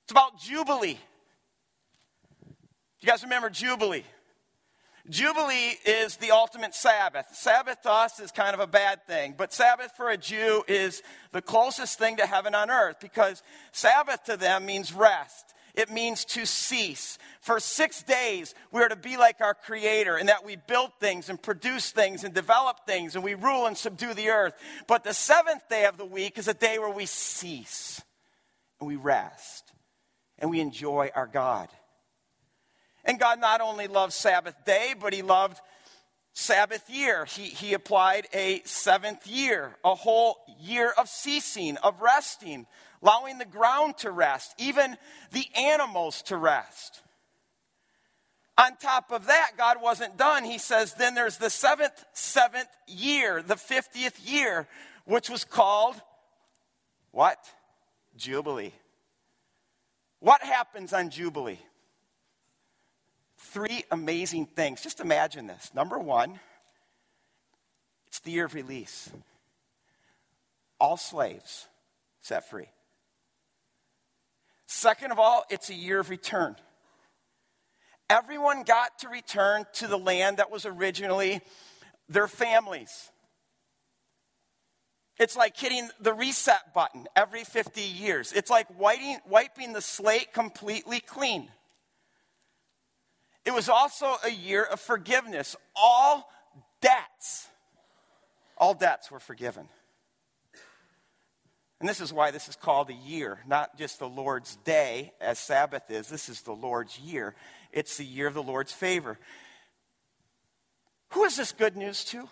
It's 0.04 0.12
about 0.12 0.38
Jubilee. 0.38 1.00
You 3.00 3.04
guys 3.04 3.24
remember 3.24 3.50
Jubilee? 3.50 4.04
Jubilee 5.10 5.76
is 5.84 6.18
the 6.18 6.30
ultimate 6.30 6.76
Sabbath. 6.76 7.26
Sabbath 7.32 7.82
to 7.82 7.90
us 7.90 8.20
is 8.20 8.30
kind 8.30 8.54
of 8.54 8.60
a 8.60 8.68
bad 8.68 9.04
thing, 9.08 9.34
but 9.36 9.52
Sabbath 9.52 9.90
for 9.96 10.08
a 10.08 10.16
Jew 10.16 10.62
is 10.68 11.02
the 11.32 11.42
closest 11.42 11.98
thing 11.98 12.18
to 12.18 12.26
heaven 12.26 12.54
on 12.54 12.70
earth 12.70 12.98
because 13.00 13.42
Sabbath 13.72 14.22
to 14.26 14.36
them 14.36 14.66
means 14.66 14.92
rest. 14.92 15.52
It 15.74 15.90
means 15.90 16.24
to 16.26 16.46
cease. 16.46 17.18
For 17.40 17.58
six 17.58 18.02
days, 18.02 18.54
we 18.70 18.80
are 18.80 18.88
to 18.88 18.96
be 18.96 19.16
like 19.16 19.40
our 19.40 19.54
Creator 19.54 20.18
in 20.18 20.26
that 20.26 20.44
we 20.44 20.56
build 20.56 20.92
things 21.00 21.28
and 21.28 21.40
produce 21.40 21.90
things 21.90 22.22
and 22.22 22.32
develop 22.32 22.86
things 22.86 23.16
and 23.16 23.24
we 23.24 23.34
rule 23.34 23.66
and 23.66 23.76
subdue 23.76 24.14
the 24.14 24.30
earth. 24.30 24.54
But 24.86 25.02
the 25.02 25.12
seventh 25.12 25.68
day 25.68 25.86
of 25.86 25.96
the 25.96 26.04
week 26.04 26.38
is 26.38 26.46
a 26.46 26.54
day 26.54 26.78
where 26.78 26.90
we 26.90 27.06
cease 27.06 28.00
and 28.78 28.86
we 28.86 28.96
rest 28.96 29.72
and 30.38 30.48
we 30.48 30.60
enjoy 30.60 31.10
our 31.14 31.26
God. 31.26 31.68
And 33.04 33.18
God 33.18 33.40
not 33.40 33.60
only 33.60 33.88
loved 33.88 34.12
Sabbath 34.12 34.56
day, 34.64 34.94
but 34.98 35.12
He 35.12 35.22
loved 35.22 35.60
Sabbath 36.34 36.88
year. 36.88 37.24
He, 37.24 37.44
he 37.44 37.74
applied 37.74 38.26
a 38.32 38.62
seventh 38.64 39.26
year, 39.26 39.76
a 39.84 39.94
whole 39.94 40.36
year 40.60 40.92
of 40.96 41.08
ceasing, 41.08 41.76
of 41.78 42.00
resting, 42.00 42.66
allowing 43.04 43.38
the 43.38 43.44
ground 43.44 43.98
to 43.98 44.10
rest, 44.10 44.54
even 44.58 44.96
the 45.32 45.46
animals 45.56 46.22
to 46.22 46.36
rest. 46.36 47.02
On 48.56 48.76
top 48.76 49.12
of 49.12 49.26
that, 49.26 49.52
God 49.58 49.82
wasn't 49.82 50.16
done. 50.16 50.44
He 50.44 50.58
says, 50.58 50.94
then 50.94 51.14
there's 51.14 51.38
the 51.38 51.50
seventh, 51.50 52.04
seventh 52.12 52.68
year, 52.86 53.42
the 53.42 53.56
50th 53.56 54.18
year, 54.24 54.66
which 55.04 55.28
was 55.28 55.44
called 55.44 56.00
what? 57.10 57.38
Jubilee. 58.16 58.72
What 60.20 60.42
happens 60.42 60.92
on 60.92 61.10
Jubilee? 61.10 61.58
three 63.54 63.84
amazing 63.90 64.46
things. 64.46 64.82
Just 64.82 65.00
imagine 65.00 65.46
this. 65.46 65.70
Number 65.74 65.98
one, 65.98 66.40
it's 68.08 68.20
the 68.20 68.32
year 68.32 68.46
of 68.46 68.54
release. 68.54 69.10
All 70.80 70.96
slaves 70.96 71.68
set 72.20 72.48
free. 72.48 72.68
Second 74.74 75.12
of 75.12 75.20
all, 75.20 75.44
it's 75.50 75.70
a 75.70 75.74
year 75.74 76.00
of 76.00 76.10
return. 76.10 76.56
Everyone 78.10 78.64
got 78.64 78.98
to 78.98 79.08
return 79.08 79.66
to 79.74 79.86
the 79.86 79.96
land 79.96 80.38
that 80.38 80.50
was 80.50 80.66
originally 80.66 81.42
their 82.08 82.26
families. 82.26 83.12
It's 85.16 85.36
like 85.36 85.56
hitting 85.56 85.88
the 86.00 86.12
reset 86.12 86.74
button 86.74 87.06
every 87.14 87.44
50 87.44 87.82
years. 87.82 88.32
It's 88.32 88.50
like 88.50 88.66
wiping, 88.76 89.18
wiping 89.28 89.74
the 89.74 89.80
slate 89.80 90.32
completely 90.32 90.98
clean. 90.98 91.48
It 93.44 93.54
was 93.54 93.68
also 93.68 94.16
a 94.24 94.30
year 94.30 94.64
of 94.64 94.80
forgiveness. 94.80 95.54
All 95.76 96.28
debts, 96.80 97.46
all 98.58 98.74
debts 98.74 99.08
were 99.08 99.20
forgiven. 99.20 99.68
And 101.84 101.88
this 101.90 102.00
is 102.00 102.14
why 102.14 102.30
this 102.30 102.48
is 102.48 102.56
called 102.56 102.88
a 102.88 102.94
year, 102.94 103.40
not 103.46 103.76
just 103.76 103.98
the 103.98 104.08
Lord's 104.08 104.56
day, 104.64 105.12
as 105.20 105.38
Sabbath 105.38 105.90
is. 105.90 106.08
This 106.08 106.30
is 106.30 106.40
the 106.40 106.54
Lord's 106.54 106.98
year. 106.98 107.34
It's 107.72 107.98
the 107.98 108.06
year 108.06 108.26
of 108.26 108.32
the 108.32 108.42
Lord's 108.42 108.72
favor. 108.72 109.18
Who 111.10 111.24
is 111.24 111.36
this 111.36 111.52
good 111.52 111.76
news 111.76 112.02
to? 112.04 112.26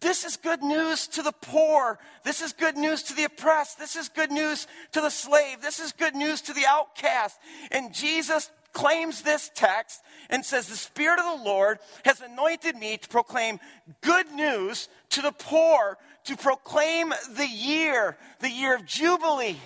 This 0.00 0.24
is 0.24 0.38
good 0.38 0.62
news 0.62 1.08
to 1.08 1.22
the 1.22 1.32
poor. 1.42 1.98
This 2.24 2.40
is 2.40 2.54
good 2.54 2.78
news 2.78 3.02
to 3.02 3.14
the 3.14 3.24
oppressed. 3.24 3.78
This 3.78 3.96
is 3.96 4.08
good 4.08 4.30
news 4.32 4.66
to 4.92 5.02
the 5.02 5.10
slave. 5.10 5.60
This 5.60 5.78
is 5.78 5.92
good 5.92 6.14
news 6.14 6.40
to 6.40 6.54
the 6.54 6.64
outcast. 6.66 7.38
And 7.70 7.92
Jesus 7.92 8.50
claims 8.72 9.22
this 9.22 9.50
text 9.54 10.00
and 10.28 10.44
says, 10.44 10.66
The 10.66 10.76
Spirit 10.76 11.18
of 11.18 11.38
the 11.38 11.44
Lord 11.44 11.78
has 12.04 12.20
anointed 12.20 12.76
me 12.76 12.96
to 12.96 13.08
proclaim 13.08 13.58
good 14.00 14.30
news 14.32 14.88
to 15.10 15.22
the 15.22 15.32
poor, 15.32 15.98
to 16.24 16.36
proclaim 16.36 17.12
the 17.36 17.46
year, 17.46 18.16
the 18.40 18.50
year 18.50 18.74
of 18.74 18.86
Jubilee. 18.86 19.58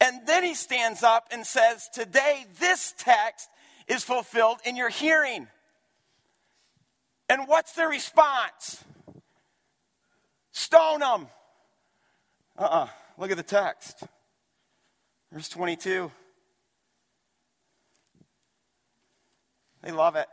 And 0.00 0.26
then 0.26 0.44
he 0.44 0.54
stands 0.54 1.02
up 1.02 1.28
and 1.32 1.46
says, 1.46 1.88
Today, 1.92 2.46
this 2.60 2.94
text 2.98 3.48
is 3.88 4.04
fulfilled 4.04 4.58
in 4.64 4.76
your 4.76 4.90
hearing. 4.90 5.48
And 7.28 7.46
what's 7.46 7.72
their 7.72 7.88
response? 7.88 8.84
Stone 10.52 11.00
them. 11.00 11.26
Uh 12.56 12.62
uh-uh. 12.62 12.84
uh 12.84 12.88
Look 13.18 13.30
at 13.32 13.36
the 13.36 13.42
text. 13.42 14.04
Verse 15.32 15.48
22. 15.48 16.10
They 19.88 19.94
love 19.94 20.16
it. 20.16 20.26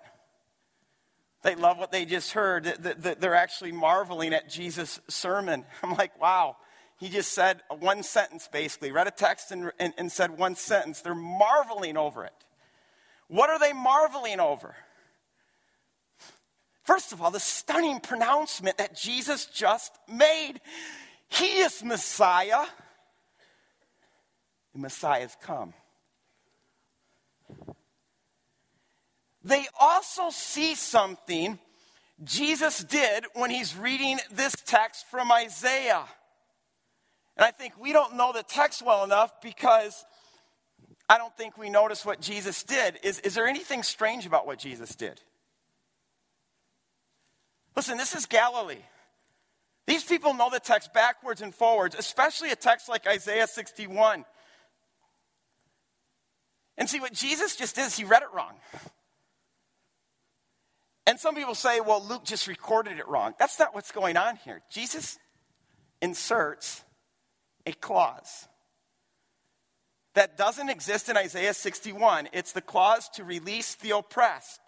They 1.41 1.55
love 1.55 1.77
what 1.77 1.89
they 1.89 2.03
just 2.03 2.33
heard. 2.33 2.65
They're 2.65 3.35
actually 3.35 3.71
marveling 3.71 4.33
at 4.33 4.49
Jesus' 4.49 4.99
sermon. 5.07 5.63
I'm 5.81 5.93
like, 5.93 6.19
wow. 6.19 6.57
He 6.99 7.07
just 7.07 7.31
said 7.31 7.61
one 7.79 8.03
sentence 8.03 8.49
basically, 8.51 8.91
read 8.91 9.07
a 9.07 9.11
text 9.11 9.51
and, 9.51 9.71
and, 9.79 9.93
and 9.97 10.11
said 10.11 10.37
one 10.37 10.55
sentence. 10.57 10.99
They're 10.99 11.15
marveling 11.15 11.95
over 11.95 12.25
it. 12.25 12.33
What 13.29 13.49
are 13.49 13.57
they 13.57 13.71
marveling 13.71 14.41
over? 14.41 14.75
First 16.83 17.13
of 17.13 17.21
all, 17.21 17.31
the 17.31 17.39
stunning 17.39 18.01
pronouncement 18.01 18.77
that 18.79 18.93
Jesus 18.93 19.45
just 19.45 19.97
made 20.09 20.55
He 21.29 21.59
is 21.59 21.81
Messiah. 21.81 22.65
The 24.73 24.79
Messiah 24.79 25.21
has 25.21 25.37
come. 25.41 25.73
They 29.45 29.67
also 29.79 30.31
see 30.31 30.73
something 30.73 31.59
Jesus 32.23 32.79
did 32.79 33.25
when 33.35 33.51
he's 33.51 33.77
reading 33.77 34.17
this 34.31 34.55
text 34.65 35.05
from 35.11 35.31
Isaiah. 35.31 36.03
And 37.37 37.45
I 37.45 37.51
think 37.51 37.79
we 37.79 37.93
don't 37.93 38.15
know 38.15 38.33
the 38.33 38.41
text 38.41 38.81
well 38.81 39.03
enough 39.03 39.39
because 39.43 40.03
I 41.07 41.19
don't 41.19 41.35
think 41.37 41.59
we 41.59 41.69
notice 41.69 42.03
what 42.03 42.21
Jesus 42.21 42.63
did. 42.63 42.97
Is, 43.03 43.19
is 43.19 43.35
there 43.35 43.45
anything 43.45 43.83
strange 43.83 44.25
about 44.25 44.47
what 44.47 44.57
Jesus 44.57 44.95
did? 44.95 45.21
Listen, 47.75 47.97
this 47.97 48.15
is 48.15 48.25
Galilee. 48.25 48.81
These 49.85 50.05
people 50.05 50.33
know 50.33 50.49
the 50.49 50.59
text 50.59 50.91
backwards 50.91 51.43
and 51.43 51.53
forwards, 51.53 51.95
especially 51.95 52.49
a 52.49 52.55
text 52.55 52.89
like 52.89 53.05
Isaiah 53.05 53.45
61. 53.45 54.25
And 56.79 56.89
see, 56.89 56.99
what 56.99 57.13
Jesus 57.13 57.55
just 57.55 57.75
did 57.75 57.85
is 57.85 57.95
he 57.95 58.05
read 58.05 58.23
it 58.23 58.29
wrong. 58.33 58.55
And 61.07 61.19
some 61.19 61.35
people 61.35 61.55
say, 61.55 61.81
well, 61.81 62.03
Luke 62.03 62.23
just 62.23 62.47
recorded 62.47 62.97
it 62.97 63.07
wrong. 63.07 63.33
That's 63.37 63.59
not 63.59 63.75
what's 63.75 63.91
going 63.91 64.17
on 64.17 64.37
here. 64.37 64.61
Jesus 64.71 65.19
inserts 66.01 66.83
a 67.65 67.73
clause 67.73 68.47
that 70.15 70.37
doesn't 70.37 70.69
exist 70.69 71.09
in 71.09 71.17
Isaiah 71.17 71.53
61. 71.53 72.29
It's 72.33 72.53
the 72.53 72.61
clause 72.61 73.09
to 73.15 73.23
release 73.23 73.75
the 73.75 73.91
oppressed. 73.91 74.61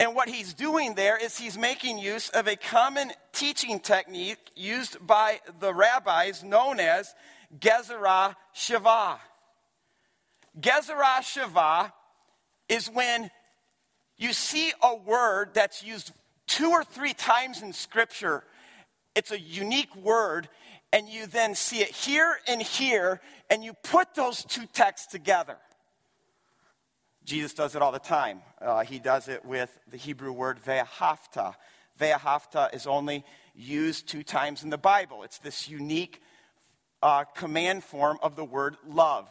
And 0.00 0.14
what 0.14 0.28
he's 0.28 0.54
doing 0.54 0.94
there 0.94 1.16
is 1.16 1.38
he's 1.38 1.58
making 1.58 1.98
use 1.98 2.28
of 2.30 2.46
a 2.48 2.56
common 2.56 3.12
teaching 3.32 3.80
technique 3.80 4.38
used 4.56 5.04
by 5.04 5.40
the 5.60 5.74
rabbis 5.74 6.42
known 6.42 6.80
as 6.80 7.14
Gezerah 7.58 8.34
Shavah. 8.54 9.18
Gezerah 10.58 11.20
Shavah 11.20 11.92
is 12.68 12.88
when 12.88 13.30
you 14.16 14.32
see 14.32 14.72
a 14.82 14.94
word 14.94 15.50
that's 15.54 15.82
used 15.82 16.12
two 16.46 16.70
or 16.70 16.84
three 16.84 17.14
times 17.14 17.62
in 17.62 17.72
Scripture. 17.72 18.44
It's 19.14 19.30
a 19.30 19.38
unique 19.38 19.94
word, 19.96 20.48
and 20.92 21.08
you 21.08 21.26
then 21.26 21.54
see 21.54 21.78
it 21.78 21.90
here 21.90 22.38
and 22.46 22.62
here, 22.62 23.20
and 23.50 23.64
you 23.64 23.72
put 23.72 24.14
those 24.14 24.44
two 24.44 24.66
texts 24.72 25.06
together. 25.08 25.56
Jesus 27.24 27.54
does 27.54 27.74
it 27.74 27.82
all 27.82 27.92
the 27.92 27.98
time. 27.98 28.42
Uh, 28.60 28.84
he 28.84 28.98
does 28.98 29.28
it 29.28 29.44
with 29.44 29.76
the 29.90 29.96
Hebrew 29.96 30.32
word 30.32 30.58
ve'ahavta. 30.62 31.54
Ve'ahavta 31.98 32.74
is 32.74 32.86
only 32.86 33.24
used 33.54 34.08
two 34.08 34.22
times 34.22 34.62
in 34.62 34.70
the 34.70 34.78
Bible. 34.78 35.22
It's 35.22 35.38
this 35.38 35.68
unique 35.68 36.20
uh, 37.02 37.24
command 37.24 37.82
form 37.82 38.18
of 38.22 38.36
the 38.36 38.44
word 38.44 38.76
love. 38.86 39.28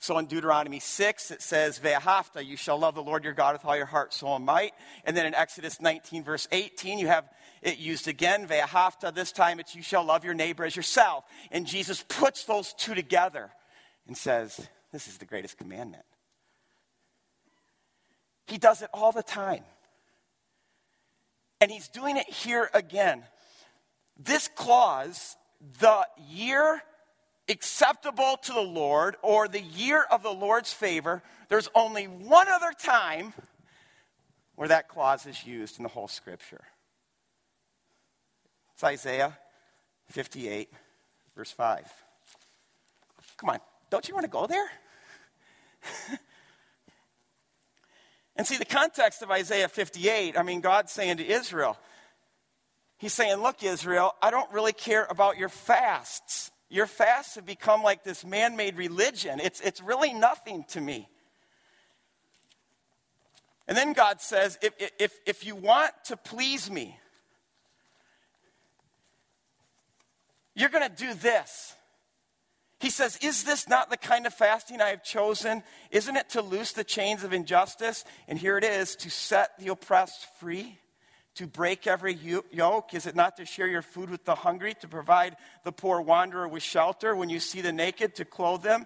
So 0.00 0.16
in 0.18 0.26
Deuteronomy 0.26 0.78
6, 0.78 1.32
it 1.32 1.42
says, 1.42 1.80
Ve'ahavta, 1.80 2.44
you 2.44 2.56
shall 2.56 2.78
love 2.78 2.94
the 2.94 3.02
Lord 3.02 3.24
your 3.24 3.32
God 3.32 3.54
with 3.54 3.64
all 3.64 3.76
your 3.76 3.86
heart, 3.86 4.14
soul, 4.14 4.36
and 4.36 4.44
might. 4.44 4.72
And 5.04 5.16
then 5.16 5.26
in 5.26 5.34
Exodus 5.34 5.80
19, 5.80 6.22
verse 6.22 6.46
18, 6.52 6.98
you 6.98 7.08
have 7.08 7.28
it 7.62 7.78
used 7.78 8.06
again, 8.06 8.46
Ve'ahavta. 8.46 9.12
This 9.12 9.32
time 9.32 9.58
it's, 9.58 9.74
you 9.74 9.82
shall 9.82 10.04
love 10.04 10.24
your 10.24 10.34
neighbor 10.34 10.64
as 10.64 10.76
yourself. 10.76 11.24
And 11.50 11.66
Jesus 11.66 12.04
puts 12.08 12.44
those 12.44 12.72
two 12.74 12.94
together 12.94 13.50
and 14.06 14.16
says, 14.16 14.68
this 14.92 15.08
is 15.08 15.18
the 15.18 15.24
greatest 15.24 15.58
commandment. 15.58 16.04
He 18.46 18.56
does 18.56 18.82
it 18.82 18.90
all 18.94 19.10
the 19.10 19.22
time. 19.22 19.64
And 21.60 21.72
he's 21.72 21.88
doing 21.88 22.16
it 22.16 22.28
here 22.30 22.70
again. 22.72 23.24
This 24.16 24.48
clause, 24.48 25.36
the 25.80 26.06
year 26.28 26.82
acceptable 27.48 28.38
to 28.42 28.52
the 28.52 28.60
Lord 28.60 29.16
or 29.22 29.48
the 29.48 29.60
year 29.60 30.04
of 30.10 30.22
the 30.22 30.32
Lord's 30.32 30.72
favor, 30.72 31.22
there's 31.48 31.68
only 31.74 32.04
one 32.04 32.48
other 32.48 32.72
time 32.78 33.32
where 34.54 34.68
that 34.68 34.88
clause 34.88 35.26
is 35.26 35.46
used 35.46 35.78
in 35.78 35.82
the 35.82 35.88
whole 35.88 36.08
scripture. 36.08 36.64
It's 38.74 38.84
Isaiah 38.84 39.38
58, 40.08 40.70
verse 41.36 41.50
5. 41.52 41.92
Come 43.36 43.50
on, 43.50 43.58
don't 43.90 44.08
you 44.08 44.14
want 44.14 44.24
to 44.24 44.30
go 44.30 44.46
there? 44.46 44.68
and 48.36 48.46
see, 48.46 48.56
the 48.56 48.64
context 48.64 49.22
of 49.22 49.30
Isaiah 49.30 49.68
58, 49.68 50.36
I 50.36 50.42
mean, 50.42 50.60
God's 50.60 50.92
saying 50.92 51.18
to 51.18 51.26
Israel, 51.26 51.78
He's 52.98 53.12
saying, 53.12 53.36
Look, 53.36 53.62
Israel, 53.62 54.14
I 54.20 54.30
don't 54.32 54.52
really 54.52 54.72
care 54.72 55.06
about 55.08 55.38
your 55.38 55.48
fasts. 55.48 56.50
Your 56.70 56.86
fasts 56.86 57.36
have 57.36 57.46
become 57.46 57.82
like 57.82 58.04
this 58.04 58.24
man 58.24 58.56
made 58.56 58.76
religion. 58.76 59.40
It's, 59.40 59.60
it's 59.60 59.82
really 59.82 60.12
nothing 60.12 60.64
to 60.70 60.80
me. 60.80 61.08
And 63.66 63.76
then 63.76 63.92
God 63.92 64.20
says, 64.20 64.58
if, 64.62 64.72
if, 64.98 65.12
if 65.26 65.46
you 65.46 65.54
want 65.54 65.92
to 66.06 66.16
please 66.16 66.70
me, 66.70 66.98
you're 70.54 70.70
going 70.70 70.88
to 70.88 70.94
do 70.94 71.14
this. 71.14 71.74
He 72.80 72.90
says, 72.90 73.18
Is 73.22 73.44
this 73.44 73.68
not 73.68 73.90
the 73.90 73.96
kind 73.96 74.26
of 74.26 74.32
fasting 74.32 74.80
I 74.80 74.90
have 74.90 75.02
chosen? 75.02 75.62
Isn't 75.90 76.16
it 76.16 76.30
to 76.30 76.42
loose 76.42 76.72
the 76.72 76.84
chains 76.84 77.24
of 77.24 77.32
injustice? 77.32 78.04
And 78.28 78.38
here 78.38 78.56
it 78.56 78.64
is 78.64 78.94
to 78.96 79.10
set 79.10 79.58
the 79.58 79.68
oppressed 79.68 80.26
free 80.38 80.78
to 81.38 81.46
break 81.46 81.86
every 81.86 82.18
yoke? 82.50 82.94
Is 82.94 83.06
it 83.06 83.14
not 83.14 83.36
to 83.36 83.44
share 83.44 83.68
your 83.68 83.82
food 83.82 84.10
with 84.10 84.24
the 84.24 84.34
hungry, 84.34 84.74
to 84.80 84.88
provide 84.88 85.36
the 85.64 85.70
poor 85.70 86.00
wanderer 86.00 86.48
with 86.48 86.64
shelter, 86.64 87.14
when 87.14 87.28
you 87.28 87.38
see 87.38 87.60
the 87.60 87.72
naked, 87.72 88.16
to 88.16 88.24
clothe 88.24 88.62
them? 88.62 88.84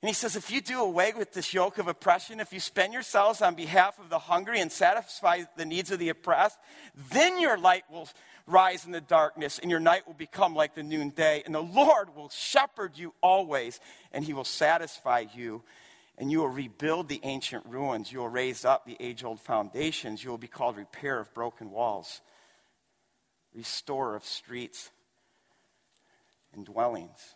And 0.00 0.08
he 0.08 0.14
says, 0.14 0.34
if 0.34 0.50
you 0.50 0.62
do 0.62 0.80
away 0.80 1.12
with 1.16 1.32
this 1.32 1.52
yoke 1.52 1.76
of 1.76 1.88
oppression, 1.88 2.40
if 2.40 2.52
you 2.52 2.60
spend 2.60 2.94
yourselves 2.94 3.42
on 3.42 3.54
behalf 3.54 3.98
of 3.98 4.08
the 4.08 4.18
hungry 4.18 4.60
and 4.60 4.72
satisfy 4.72 5.42
the 5.56 5.64
needs 5.64 5.90
of 5.90 5.98
the 5.98 6.08
oppressed, 6.08 6.58
then 7.10 7.38
your 7.38 7.58
light 7.58 7.84
will 7.90 8.08
rise 8.46 8.86
in 8.86 8.92
the 8.92 9.00
darkness 9.00 9.58
and 9.58 9.70
your 9.70 9.80
night 9.80 10.06
will 10.06 10.14
become 10.14 10.54
like 10.54 10.74
the 10.74 10.82
noonday. 10.82 11.42
And 11.44 11.54
the 11.54 11.62
Lord 11.62 12.14
will 12.14 12.30
shepherd 12.30 12.96
you 12.96 13.14
always, 13.22 13.78
and 14.10 14.24
he 14.24 14.32
will 14.32 14.44
satisfy 14.44 15.24
you 15.34 15.62
and 16.18 16.30
you 16.30 16.38
will 16.38 16.48
rebuild 16.48 17.08
the 17.08 17.20
ancient 17.24 17.64
ruins. 17.66 18.12
You 18.12 18.20
will 18.20 18.28
raise 18.28 18.64
up 18.64 18.86
the 18.86 18.96
age 19.00 19.24
old 19.24 19.40
foundations. 19.40 20.22
You 20.22 20.30
will 20.30 20.38
be 20.38 20.46
called 20.46 20.76
repair 20.76 21.18
of 21.18 21.32
broken 21.34 21.70
walls, 21.70 22.20
restorer 23.54 24.14
of 24.14 24.24
streets 24.24 24.90
and 26.54 26.64
dwellings. 26.64 27.34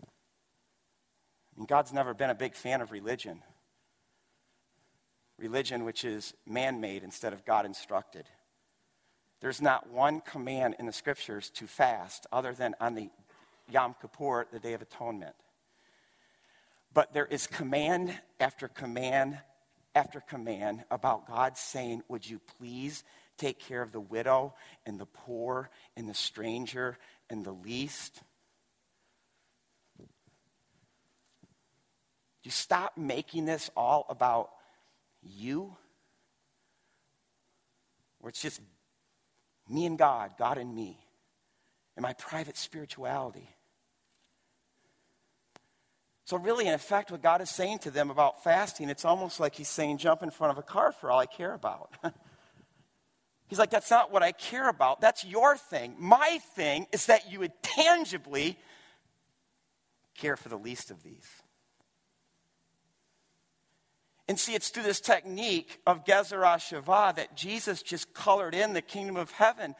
I 0.00 1.60
mean, 1.60 1.66
God's 1.66 1.92
never 1.92 2.14
been 2.14 2.30
a 2.30 2.34
big 2.34 2.54
fan 2.54 2.80
of 2.80 2.92
religion. 2.92 3.42
Religion 5.38 5.84
which 5.84 6.04
is 6.04 6.32
man 6.46 6.80
made 6.80 7.02
instead 7.02 7.32
of 7.32 7.44
God 7.44 7.66
instructed. 7.66 8.26
There's 9.40 9.60
not 9.60 9.90
one 9.90 10.20
command 10.20 10.76
in 10.78 10.86
the 10.86 10.92
scriptures 10.92 11.50
to 11.50 11.66
fast 11.66 12.26
other 12.32 12.54
than 12.54 12.74
on 12.80 12.94
the 12.94 13.10
Yom 13.68 13.94
Kippur, 14.00 14.46
the 14.52 14.60
Day 14.60 14.74
of 14.74 14.82
Atonement. 14.82 15.34
But 16.94 17.12
there 17.12 17.26
is 17.26 17.48
command 17.48 18.16
after 18.38 18.68
command 18.68 19.38
after 19.96 20.20
command 20.20 20.84
about 20.90 21.26
God 21.26 21.58
saying, 21.58 22.02
Would 22.08 22.28
you 22.28 22.40
please 22.58 23.04
take 23.36 23.58
care 23.58 23.82
of 23.82 23.92
the 23.92 24.00
widow 24.00 24.54
and 24.86 24.98
the 24.98 25.06
poor 25.06 25.70
and 25.96 26.08
the 26.08 26.14
stranger 26.14 26.96
and 27.28 27.44
the 27.44 27.52
least? 27.52 28.22
You 32.44 32.50
stop 32.50 32.96
making 32.96 33.46
this 33.46 33.70
all 33.76 34.06
about 34.08 34.50
you, 35.22 35.74
where 38.20 38.28
it's 38.28 38.42
just 38.42 38.60
me 39.68 39.86
and 39.86 39.96
God, 39.98 40.32
God 40.38 40.58
and 40.58 40.74
me, 40.74 40.98
and 41.96 42.02
my 42.02 42.12
private 42.12 42.56
spirituality. 42.56 43.48
So, 46.26 46.38
really, 46.38 46.66
in 46.66 46.72
effect, 46.72 47.10
what 47.10 47.22
God 47.22 47.42
is 47.42 47.50
saying 47.50 47.80
to 47.80 47.90
them 47.90 48.10
about 48.10 48.42
fasting, 48.42 48.88
it's 48.88 49.04
almost 49.04 49.40
like 49.40 49.54
He's 49.54 49.68
saying, 49.68 49.98
jump 49.98 50.22
in 50.22 50.30
front 50.30 50.52
of 50.52 50.58
a 50.58 50.62
car 50.62 50.92
for 50.92 51.10
all 51.10 51.18
I 51.18 51.26
care 51.26 51.52
about. 51.52 51.90
He's 53.48 53.58
like, 53.58 53.70
that's 53.70 53.90
not 53.90 54.10
what 54.10 54.22
I 54.22 54.32
care 54.32 54.68
about. 54.68 55.02
That's 55.02 55.24
your 55.24 55.56
thing. 55.56 55.96
My 55.98 56.38
thing 56.54 56.86
is 56.92 57.06
that 57.06 57.30
you 57.30 57.40
would 57.40 57.52
tangibly 57.62 58.58
care 60.16 60.36
for 60.36 60.48
the 60.48 60.56
least 60.56 60.90
of 60.90 61.02
these. 61.02 61.28
And 64.26 64.40
see, 64.40 64.54
it's 64.54 64.70
through 64.70 64.84
this 64.84 65.00
technique 65.00 65.80
of 65.86 66.06
Gezerah 66.06 66.56
Shavah 66.56 67.16
that 67.16 67.36
Jesus 67.36 67.82
just 67.82 68.14
colored 68.14 68.54
in 68.54 68.72
the 68.72 68.80
kingdom 68.80 69.16
of 69.16 69.30
heaven 69.32 69.74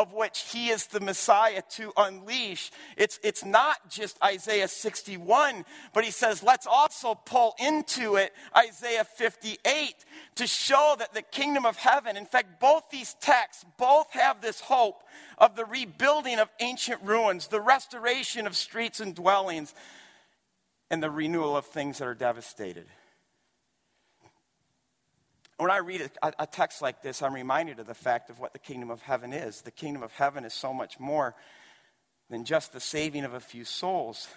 of 0.00 0.14
which 0.14 0.46
he 0.50 0.70
is 0.70 0.86
the 0.86 0.98
Messiah 0.98 1.60
to 1.72 1.92
unleash. 1.94 2.70
It's, 2.96 3.20
it's 3.22 3.44
not 3.44 3.90
just 3.90 4.16
Isaiah 4.24 4.66
61, 4.66 5.66
but 5.92 6.04
he 6.04 6.10
says, 6.10 6.42
let's 6.42 6.66
also 6.66 7.14
pull 7.14 7.54
into 7.58 8.16
it 8.16 8.32
Isaiah 8.56 9.04
58 9.04 9.94
to 10.36 10.46
show 10.46 10.96
that 10.98 11.12
the 11.12 11.20
kingdom 11.20 11.66
of 11.66 11.76
heaven, 11.76 12.16
in 12.16 12.24
fact, 12.24 12.58
both 12.60 12.84
these 12.90 13.14
texts, 13.20 13.66
both 13.78 14.10
have 14.12 14.40
this 14.40 14.60
hope 14.60 15.02
of 15.36 15.54
the 15.54 15.66
rebuilding 15.66 16.38
of 16.38 16.48
ancient 16.60 17.02
ruins, 17.02 17.48
the 17.48 17.60
restoration 17.60 18.46
of 18.46 18.56
streets 18.56 19.00
and 19.00 19.14
dwellings, 19.14 19.74
and 20.90 21.02
the 21.02 21.10
renewal 21.10 21.56
of 21.56 21.66
things 21.66 21.98
that 21.98 22.08
are 22.08 22.14
devastated 22.14 22.86
when 25.60 25.70
I 25.70 25.78
read 25.78 26.10
a, 26.22 26.32
a, 26.38 26.46
text 26.46 26.80
like 26.80 27.02
this, 27.02 27.22
I'm 27.22 27.34
reminded 27.34 27.78
of 27.80 27.86
the 27.86 27.94
fact 27.94 28.30
of 28.30 28.40
what 28.40 28.54
the 28.54 28.58
kingdom 28.58 28.90
of 28.90 29.02
heaven 29.02 29.32
is. 29.32 29.60
The 29.60 29.70
kingdom 29.70 30.02
of 30.02 30.10
heaven 30.12 30.44
is 30.44 30.54
so 30.54 30.72
much 30.72 30.98
more 30.98 31.34
than 32.30 32.44
just 32.44 32.72
the 32.72 32.80
saving 32.80 33.24
of 33.24 33.34
a 33.34 33.40
few 33.40 33.64
souls. 33.64 34.28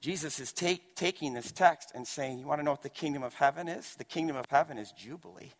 Jesus 0.00 0.38
is 0.38 0.52
take, 0.52 0.96
taking 0.96 1.32
this 1.32 1.50
text 1.50 1.92
and 1.94 2.06
saying, 2.06 2.40
You 2.40 2.46
want 2.46 2.60
to 2.60 2.64
know 2.64 2.72
what 2.72 2.82
the 2.82 2.90
kingdom 2.90 3.22
of 3.22 3.32
heaven 3.34 3.68
is? 3.68 3.94
The 3.94 4.04
kingdom 4.04 4.36
of 4.36 4.46
heaven 4.50 4.76
is 4.76 4.92
Jubilee. 4.92 5.52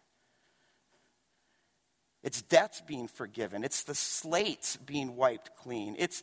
It's 2.23 2.43
debts 2.43 2.83
being 2.83 3.09
forgiven, 3.09 3.65
it's 3.65 3.85
the 3.85 3.95
slates 3.95 4.77
being 4.77 5.17
wiped 5.17 5.57
clean, 5.57 5.97
it's, 5.99 6.23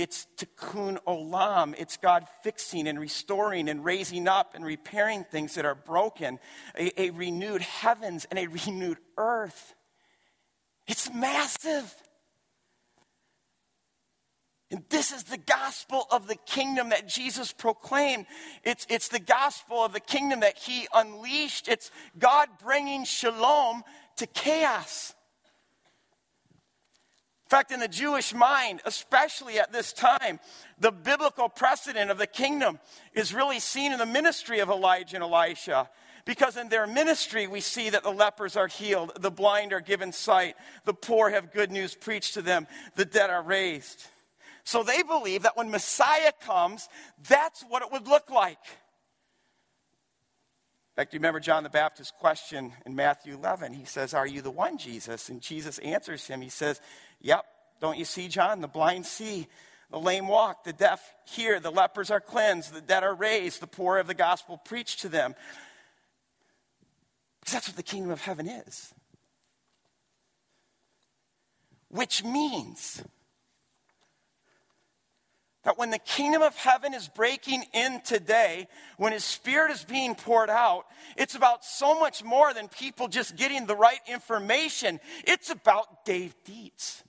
It's 0.00 0.26
tikkun 0.36 0.98
olam. 1.06 1.74
It's 1.78 1.96
God 1.96 2.26
fixing 2.42 2.88
and 2.88 2.98
restoring 2.98 3.68
and 3.68 3.84
raising 3.84 4.28
up 4.28 4.54
and 4.54 4.64
repairing 4.64 5.24
things 5.24 5.54
that 5.56 5.64
are 5.64 5.74
broken. 5.74 6.38
A, 6.78 7.00
a 7.00 7.10
renewed 7.10 7.60
heavens 7.60 8.26
and 8.30 8.38
a 8.38 8.46
renewed 8.46 8.98
earth. 9.18 9.74
It's 10.86 11.12
massive. 11.12 11.94
And 14.70 14.84
this 14.88 15.10
is 15.12 15.24
the 15.24 15.36
gospel 15.36 16.06
of 16.10 16.28
the 16.28 16.36
kingdom 16.46 16.90
that 16.90 17.08
Jesus 17.08 17.52
proclaimed. 17.52 18.26
It's, 18.64 18.86
it's 18.88 19.08
the 19.08 19.18
gospel 19.18 19.84
of 19.84 19.92
the 19.92 20.00
kingdom 20.00 20.40
that 20.40 20.56
he 20.56 20.86
unleashed. 20.94 21.68
It's 21.68 21.90
God 22.18 22.48
bringing 22.62 23.04
shalom 23.04 23.82
to 24.16 24.26
chaos. 24.26 25.14
In 27.50 27.56
fact, 27.56 27.72
in 27.72 27.80
the 27.80 27.88
Jewish 27.88 28.32
mind, 28.32 28.80
especially 28.84 29.58
at 29.58 29.72
this 29.72 29.92
time, 29.92 30.38
the 30.78 30.92
biblical 30.92 31.48
precedent 31.48 32.08
of 32.08 32.16
the 32.16 32.28
kingdom 32.28 32.78
is 33.12 33.34
really 33.34 33.58
seen 33.58 33.90
in 33.90 33.98
the 33.98 34.06
ministry 34.06 34.60
of 34.60 34.68
Elijah 34.68 35.16
and 35.16 35.24
Elisha. 35.24 35.90
Because 36.24 36.56
in 36.56 36.68
their 36.68 36.86
ministry, 36.86 37.48
we 37.48 37.60
see 37.60 37.90
that 37.90 38.04
the 38.04 38.12
lepers 38.12 38.54
are 38.54 38.68
healed, 38.68 39.10
the 39.18 39.32
blind 39.32 39.72
are 39.72 39.80
given 39.80 40.12
sight, 40.12 40.54
the 40.84 40.94
poor 40.94 41.28
have 41.28 41.52
good 41.52 41.72
news 41.72 41.92
preached 41.96 42.34
to 42.34 42.42
them, 42.42 42.68
the 42.94 43.04
dead 43.04 43.30
are 43.30 43.42
raised. 43.42 44.06
So 44.62 44.84
they 44.84 45.02
believe 45.02 45.42
that 45.42 45.56
when 45.56 45.72
Messiah 45.72 46.30
comes, 46.46 46.88
that's 47.28 47.62
what 47.62 47.82
it 47.82 47.90
would 47.90 48.06
look 48.06 48.30
like. 48.30 48.58
Fact, 51.00 51.12
do 51.12 51.14
you 51.14 51.20
remember 51.20 51.40
John 51.40 51.62
the 51.62 51.70
Baptist's 51.70 52.12
question 52.12 52.74
in 52.84 52.94
Matthew 52.94 53.32
11? 53.32 53.72
He 53.72 53.86
says, 53.86 54.12
Are 54.12 54.26
you 54.26 54.42
the 54.42 54.50
one, 54.50 54.76
Jesus? 54.76 55.30
And 55.30 55.40
Jesus 55.40 55.78
answers 55.78 56.26
him. 56.26 56.42
He 56.42 56.50
says, 56.50 56.78
Yep, 57.22 57.42
don't 57.80 57.96
you 57.96 58.04
see, 58.04 58.28
John? 58.28 58.60
The 58.60 58.68
blind 58.68 59.06
see, 59.06 59.46
the 59.90 59.98
lame 59.98 60.28
walk, 60.28 60.64
the 60.64 60.74
deaf 60.74 61.00
hear, 61.24 61.58
the 61.58 61.70
lepers 61.70 62.10
are 62.10 62.20
cleansed, 62.20 62.74
the 62.74 62.82
dead 62.82 63.02
are 63.02 63.14
raised, 63.14 63.62
the 63.62 63.66
poor 63.66 63.96
of 63.96 64.08
the 64.08 64.14
gospel 64.14 64.58
preached 64.58 65.00
to 65.00 65.08
them. 65.08 65.34
Because 67.40 67.54
that's 67.54 67.68
what 67.68 67.78
the 67.78 67.82
kingdom 67.82 68.10
of 68.10 68.20
heaven 68.20 68.46
is. 68.46 68.92
Which 71.88 72.22
means 72.22 73.02
that 75.64 75.78
when 75.78 75.90
the 75.90 75.98
kingdom 75.98 76.42
of 76.42 76.56
heaven 76.56 76.94
is 76.94 77.08
breaking 77.08 77.64
in 77.74 78.00
today, 78.00 78.66
when 78.96 79.12
his 79.12 79.24
spirit 79.24 79.70
is 79.70 79.84
being 79.84 80.14
poured 80.14 80.48
out, 80.48 80.86
it's 81.16 81.34
about 81.34 81.64
so 81.64 81.98
much 81.98 82.24
more 82.24 82.54
than 82.54 82.68
people 82.68 83.08
just 83.08 83.36
getting 83.36 83.66
the 83.66 83.76
right 83.76 84.00
information. 84.08 85.00
It's 85.26 85.50
about 85.50 86.04
Dave 86.04 86.34
Dietz. 86.44 87.04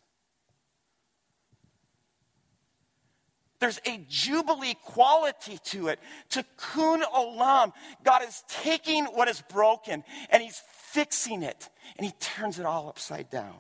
There's 3.62 3.80
a 3.86 4.04
jubilee 4.10 4.76
quality 4.84 5.60
to 5.66 5.90
it. 5.90 6.00
Tikkun 6.32 7.04
olam. 7.04 7.72
God 8.04 8.24
is 8.28 8.44
taking 8.50 9.06
what 9.06 9.30
is 9.30 9.42
broken 9.50 10.04
and 10.32 10.42
he's 10.42 10.60
fixing 10.92 11.44
it 11.44 11.70
and 11.96 12.06
he 12.06 12.12
turns 12.20 12.58
it 12.58 12.66
all 12.66 12.90
upside 12.90 13.30
down. 13.30 13.60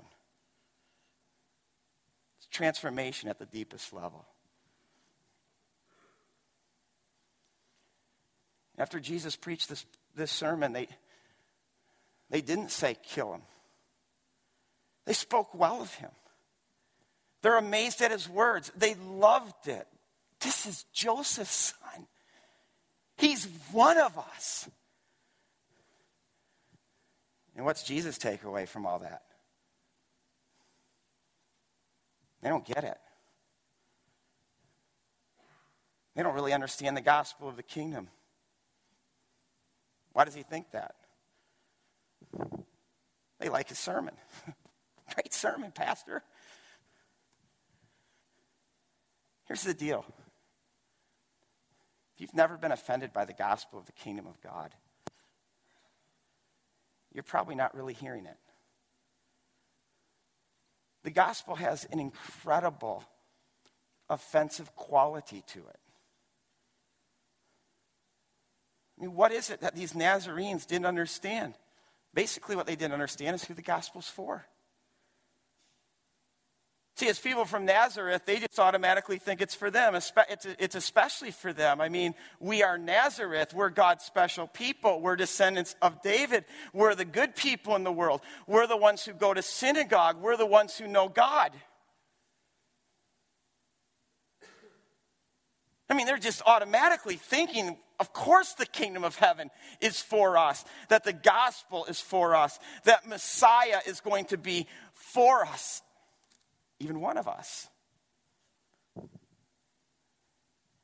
It's 2.39 2.47
transformation 2.47 3.29
at 3.29 3.37
the 3.37 3.45
deepest 3.45 3.93
level. 3.93 4.25
After 8.81 8.99
Jesus 8.99 9.35
preached 9.35 9.69
this, 9.69 9.85
this 10.15 10.31
sermon, 10.31 10.73
they, 10.73 10.87
they 12.31 12.41
didn't 12.41 12.71
say, 12.71 12.97
kill 13.03 13.31
him. 13.31 13.43
They 15.05 15.13
spoke 15.13 15.53
well 15.53 15.83
of 15.83 15.93
him. 15.93 16.09
They're 17.43 17.59
amazed 17.59 18.01
at 18.01 18.09
his 18.09 18.27
words. 18.27 18.71
They 18.75 18.95
loved 18.95 19.67
it. 19.67 19.87
This 20.39 20.65
is 20.65 20.83
Joseph's 20.91 21.75
son. 21.75 22.07
He's 23.17 23.47
one 23.71 23.99
of 23.99 24.17
us. 24.17 24.67
And 27.55 27.63
what's 27.65 27.83
Jesus' 27.83 28.17
takeaway 28.17 28.67
from 28.67 28.87
all 28.87 28.97
that? 28.97 29.21
They 32.41 32.49
don't 32.49 32.65
get 32.65 32.83
it. 32.83 32.97
They 36.15 36.23
don't 36.23 36.33
really 36.33 36.53
understand 36.53 36.97
the 36.97 37.01
gospel 37.01 37.47
of 37.47 37.57
the 37.57 37.63
kingdom. 37.63 38.07
Why 40.13 40.25
does 40.25 40.35
he 40.35 40.43
think 40.43 40.71
that? 40.71 40.95
They 43.39 43.49
like 43.49 43.69
his 43.69 43.79
sermon. 43.79 44.13
Great 45.15 45.33
sermon, 45.33 45.71
Pastor. 45.71 46.23
Here's 49.45 49.63
the 49.63 49.73
deal 49.73 50.05
if 52.15 52.21
you've 52.21 52.33
never 52.33 52.57
been 52.57 52.71
offended 52.71 53.11
by 53.11 53.25
the 53.25 53.33
gospel 53.33 53.79
of 53.79 53.85
the 53.85 53.91
kingdom 53.91 54.27
of 54.27 54.39
God, 54.41 54.73
you're 57.13 57.23
probably 57.23 57.55
not 57.55 57.75
really 57.75 57.93
hearing 57.93 58.25
it. 58.25 58.37
The 61.03 61.11
gospel 61.11 61.55
has 61.55 61.85
an 61.91 61.99
incredible 61.99 63.03
offensive 64.09 64.75
quality 64.75 65.43
to 65.47 65.59
it. 65.59 65.80
I 69.01 69.05
mean, 69.05 69.15
what 69.15 69.31
is 69.31 69.49
it 69.49 69.61
that 69.61 69.75
these 69.75 69.93
Nazarenes 69.93 70.67
didn't 70.67 70.85
understand? 70.85 71.55
Basically, 72.13 72.55
what 72.55 72.67
they 72.67 72.75
didn't 72.75 72.93
understand 72.93 73.33
is 73.33 73.43
who 73.43 73.55
the 73.55 73.63
gospel's 73.63 74.07
for. 74.07 74.45
See, 76.97 77.07
as 77.07 77.17
people 77.17 77.45
from 77.45 77.65
Nazareth, 77.65 78.23
they 78.27 78.37
just 78.37 78.59
automatically 78.59 79.17
think 79.17 79.41
it's 79.41 79.55
for 79.55 79.71
them. 79.71 79.95
It's 79.95 80.75
especially 80.75 81.31
for 81.31 81.51
them. 81.51 81.81
I 81.81 81.89
mean, 81.89 82.13
we 82.39 82.61
are 82.61 82.77
Nazareth. 82.77 83.55
We're 83.55 83.71
God's 83.71 84.03
special 84.03 84.45
people. 84.45 85.01
We're 85.01 85.15
descendants 85.15 85.75
of 85.81 86.03
David. 86.03 86.45
We're 86.71 86.93
the 86.93 87.05
good 87.05 87.35
people 87.35 87.75
in 87.75 87.83
the 87.83 87.91
world. 87.91 88.21
We're 88.45 88.67
the 88.67 88.77
ones 88.77 89.03
who 89.03 89.13
go 89.13 89.33
to 89.33 89.41
synagogue. 89.41 90.21
We're 90.21 90.37
the 90.37 90.45
ones 90.45 90.77
who 90.77 90.85
know 90.85 91.09
God. 91.09 91.53
I 95.89 95.93
mean, 95.95 96.05
they're 96.05 96.17
just 96.17 96.41
automatically 96.45 97.15
thinking, 97.15 97.77
of 98.01 98.13
course, 98.13 98.53
the 98.53 98.65
kingdom 98.65 99.03
of 99.03 99.15
heaven 99.15 99.51
is 99.79 100.01
for 100.01 100.35
us, 100.35 100.65
that 100.89 101.03
the 101.03 101.13
gospel 101.13 101.85
is 101.85 102.01
for 102.01 102.35
us, 102.35 102.59
that 102.83 103.07
Messiah 103.07 103.79
is 103.85 104.01
going 104.01 104.25
to 104.25 104.37
be 104.37 104.67
for 104.91 105.45
us, 105.45 105.83
even 106.79 106.99
one 106.99 107.17
of 107.17 107.27
us. 107.27 107.69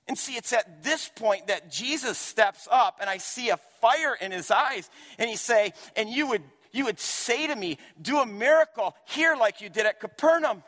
And 0.08 0.16
see, 0.16 0.36
it's 0.36 0.54
at 0.54 0.84
this 0.84 1.10
point 1.10 1.48
that 1.48 1.72
Jesus 1.72 2.20
steps 2.20 2.68
up, 2.72 3.00
and 3.02 3.10
I 3.10 3.18
see 3.18 3.50
a 3.50 3.58
fire 3.82 4.16
in 4.22 4.32
his 4.32 4.52
eyes, 4.52 4.88
and 5.18 5.28
he 5.28 5.36
say, 5.36 5.74
and 5.96 6.10
you 6.10 6.28
would 6.28 6.44
you 6.72 6.86
would 6.86 7.00
say 7.00 7.48
to 7.48 7.56
me, 7.56 7.80
do 8.00 8.20
a 8.20 8.26
miracle 8.26 8.96
here 9.06 9.36
like 9.36 9.62
you 9.62 9.70
did 9.70 9.88
at 9.88 10.00
Capernaum. 10.00 10.62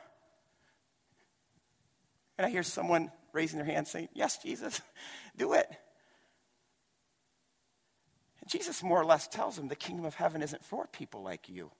And 2.38 2.48
I 2.48 2.50
hear 2.50 2.64
someone 2.64 3.12
raising 3.34 3.60
their 3.60 3.66
hand 3.66 3.88
saying, 3.88 4.10
Yes, 4.14 4.40
Jesus, 4.42 4.82
do 5.38 5.54
it. 5.54 5.70
Jesus 8.50 8.82
more 8.82 9.00
or 9.00 9.06
less 9.06 9.28
tells 9.28 9.56
them 9.56 9.68
the 9.68 9.76
kingdom 9.76 10.06
of 10.06 10.16
heaven 10.16 10.42
isn't 10.42 10.66
for 10.66 10.88
people 10.88 11.22
like 11.22 11.48
you. 11.48 11.72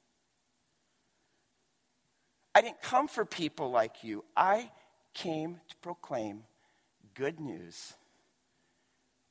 I 2.54 2.62
didn't 2.62 2.82
come 2.82 3.08
for 3.08 3.26
people 3.26 3.72
like 3.72 4.04
you. 4.04 4.24
I 4.38 4.70
came 5.16 5.60
to 5.68 5.76
proclaim 5.78 6.44
good 7.16 7.40
news 7.40 7.94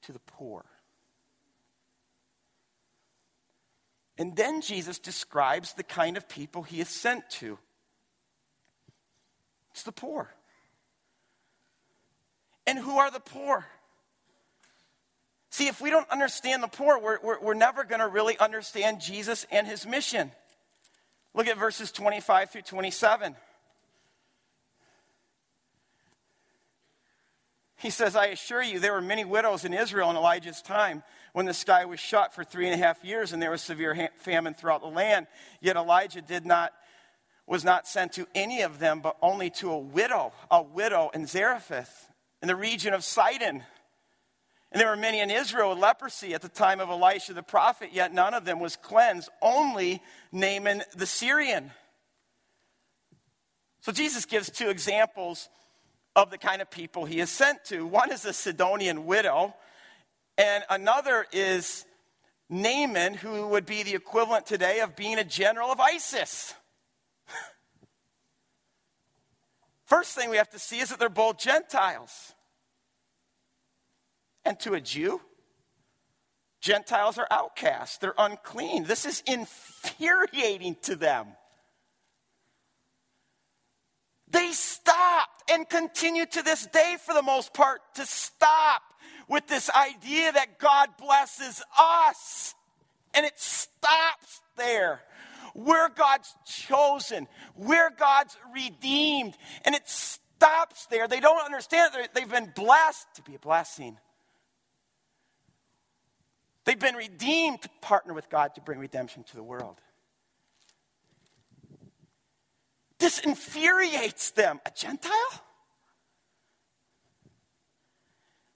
to 0.03 0.13
the 0.13 0.19
poor. 0.19 0.65
And 4.19 4.35
then 4.35 4.61
Jesus 4.61 4.99
describes 4.99 5.75
the 5.75 5.85
kind 5.85 6.17
of 6.17 6.29
people 6.29 6.65
he 6.65 6.81
is 6.81 6.89
sent 6.89 7.31
to 7.31 7.59
it's 9.71 9.85
the 9.85 9.93
poor. 9.93 10.35
And 12.67 12.77
who 12.81 12.99
are 12.99 13.13
the 13.13 13.21
poor? 13.21 13.65
See, 15.59 15.67
if 15.67 15.81
we 15.81 15.91
don't 15.91 16.09
understand 16.09 16.63
the 16.63 16.69
poor, 16.69 17.01
we're, 17.01 17.19
we're, 17.21 17.41
we're 17.41 17.55
never 17.55 17.83
going 17.83 17.99
to 17.99 18.07
really 18.07 18.39
understand 18.39 19.01
Jesus 19.01 19.45
and 19.51 19.67
his 19.67 19.85
mission. 19.89 20.31
Look 21.35 21.49
at 21.49 21.59
verses 21.59 21.91
25 21.91 22.51
through 22.51 22.63
27. 22.63 23.35
He 27.79 27.91
says, 27.91 28.15
I 28.15 28.27
assure 28.27 28.63
you, 28.63 28.79
there 28.79 28.93
were 28.93 29.03
many 29.03 29.25
widows 29.25 29.65
in 29.65 29.75
Israel 29.75 30.09
in 30.11 30.17
Elijah's 30.17 30.63
time 30.63 31.03
when 31.33 31.47
the 31.47 31.53
sky 31.53 31.87
was 31.87 31.99
shut 31.99 32.37
for 32.37 32.45
three 32.45 32.69
and 32.69 32.81
a 32.81 32.85
half 32.85 33.05
years 33.05 33.33
and 33.33 33.43
there 33.43 33.51
was 33.51 33.61
severe 33.61 34.11
famine 34.19 34.55
throughout 34.55 34.83
the 34.83 34.87
land. 34.87 35.27
Yet 35.61 35.75
Elijah 35.75 36.23
did 36.23 36.47
not, 36.47 36.73
was 37.49 37.65
not 37.65 37.89
sent 37.89 38.13
to 38.13 38.29
any 38.33 38.63
of 38.63 38.79
them, 38.79 39.01
but 39.01 39.17
only 39.21 39.51
to 39.51 39.73
a 39.73 39.79
widow, 39.79 40.33
a 40.53 40.63
widow 40.63 41.11
in 41.13 41.27
Zarephath 41.27 42.13
in 42.41 42.47
the 42.47 42.55
region 42.55 42.95
of 42.95 43.03
Sidon. 43.03 43.65
And 44.71 44.81
there 44.81 44.89
were 44.89 44.97
many 44.97 45.21
in 45.21 45.31
Israel 45.31 45.71
with 45.71 45.79
leprosy 45.79 46.35
at 46.35 46.43
the 46.43 46.49
time 46.49 46.81
of 46.81 46.91
Elisha 46.91 47.33
the 47.33 47.43
prophet, 47.43 47.91
yet 47.93 48.13
none 48.13 48.35
of 48.35 48.45
them 48.45 48.61
was 48.61 48.77
cleansed, 48.77 49.31
only 49.41 50.03
Naaman 50.31 50.83
the 50.95 51.07
Syrian. 51.07 51.71
So 53.81 53.93
Jesus 53.93 54.27
gives 54.27 54.51
two 54.51 54.69
examples 54.69 55.49
of 56.15 56.31
the 56.31 56.39
kind 56.39 56.61
of 56.61 56.71
people 56.71 57.07
he 57.07 57.21
is 57.21 57.31
sent 57.31 57.65
to. 57.67 57.87
One 57.87 58.13
is 58.13 58.25
a 58.25 58.33
Sidonian 58.33 59.07
widow, 59.07 59.55
and 60.37 60.65
another 60.69 61.27
is 61.33 61.87
Naaman, 62.51 63.15
who 63.15 63.49
would 63.49 63.65
be 63.65 63.83
the 63.83 63.95
equivalent 63.95 64.45
today 64.45 64.81
of 64.81 64.97
being 64.97 65.19
a 65.19 65.25
general 65.25 65.71
of 65.71 65.81
ISIS. 65.81 66.55
First 69.87 70.15
thing 70.15 70.29
we 70.29 70.37
have 70.37 70.51
to 70.51 70.59
see 70.59 70.81
is 70.81 70.91
that 70.91 70.99
they're 70.99 71.09
both 71.09 71.39
Gentiles. 71.39 72.35
And 74.45 74.59
to 74.61 74.75
a 74.75 74.81
Jew, 74.81 75.21
Gentiles 76.61 77.19
are 77.19 77.29
outcasts, 77.31 77.99
they're 77.99 78.15
unclean. 78.19 78.85
This 78.85 79.07
is 79.07 79.23
infuriating 79.27 80.77
to 80.83 80.97
them. 80.97 81.29
They 84.31 84.51
stopped 84.53 85.51
and 85.51 85.69
continue 85.69 86.27
to 86.27 86.43
this 86.43 86.67
day, 86.67 86.97
for 87.05 87.15
the 87.15 87.23
most 87.23 87.55
part, 87.55 87.81
to 87.95 88.05
stop 88.05 88.83
with 89.29 89.47
this 89.47 89.71
idea 89.71 90.33
that 90.33 90.59
God 90.59 90.91
blesses 90.99 91.63
us. 91.79 92.55
And 93.15 93.25
it 93.25 93.39
stops 93.39 94.43
there. 94.57 95.01
We're 95.55 95.89
God's 95.89 96.35
chosen, 96.45 97.27
we're 97.57 97.91
God's 97.91 98.37
redeemed. 98.55 99.37
And 99.65 99.75
it 99.75 99.89
stops 99.89 100.87
there. 100.87 101.09
They 101.09 101.21
don't 101.21 101.45
understand 101.45 101.95
that 101.95 102.15
they've 102.15 102.31
been 102.31 102.53
blessed 102.55 103.07
to 103.15 103.23
be 103.23 103.35
a 103.35 103.39
blessing. 103.39 103.99
They've 106.69 106.79
been 106.79 106.97
redeemed 106.97 107.63
to 107.63 107.71
partner 107.81 108.13
with 108.13 108.29
God 108.29 108.55
to 108.57 108.61
bring 108.61 108.79
redemption 108.79 109.25
to 109.31 109.37
the 109.37 109.43
world. 109.43 109.77
This 112.99 113.21
infuriates 113.21 114.33
them. 114.33 114.61
A 114.67 114.71
Gentile? 114.77 115.43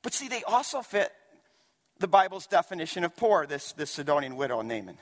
But 0.02 0.12
see, 0.12 0.28
they 0.28 0.42
also 0.42 0.82
fit 0.82 1.10
the 2.00 2.06
Bible's 2.06 2.46
definition 2.46 3.02
of 3.02 3.16
poor, 3.16 3.46
this, 3.46 3.72
this 3.72 3.90
Sidonian 3.90 4.36
widow, 4.36 4.60
Naaman. 4.60 4.98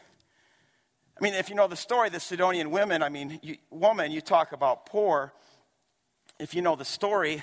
I 1.19 1.21
mean, 1.21 1.35
if 1.35 1.49
you 1.49 1.57
know 1.57 1.67
the 1.67 1.75
story, 1.75 2.11
the 2.11 2.21
Sidonian 2.21 2.71
women, 2.71 3.03
I 3.03 3.09
mean, 3.09 3.41
you, 3.43 3.57
woman, 3.71 4.13
you 4.13 4.21
talk 4.21 4.53
about 4.53 4.87
poor. 4.87 5.33
If 6.39 6.55
you 6.55 6.63
know 6.63 6.77
the 6.77 6.85
story, 6.85 7.43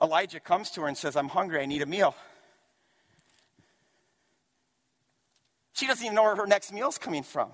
Elijah 0.00 0.40
comes 0.40 0.70
to 0.70 0.80
her 0.80 0.88
and 0.88 0.96
says, 0.96 1.14
I'm 1.14 1.28
hungry, 1.28 1.60
I 1.60 1.66
need 1.66 1.82
a 1.82 1.86
meal. 1.86 2.14
She 5.78 5.86
doesn't 5.86 6.04
even 6.04 6.16
know 6.16 6.24
where 6.24 6.34
her 6.34 6.46
next 6.46 6.72
meal's 6.72 6.98
coming 6.98 7.22
from. 7.22 7.52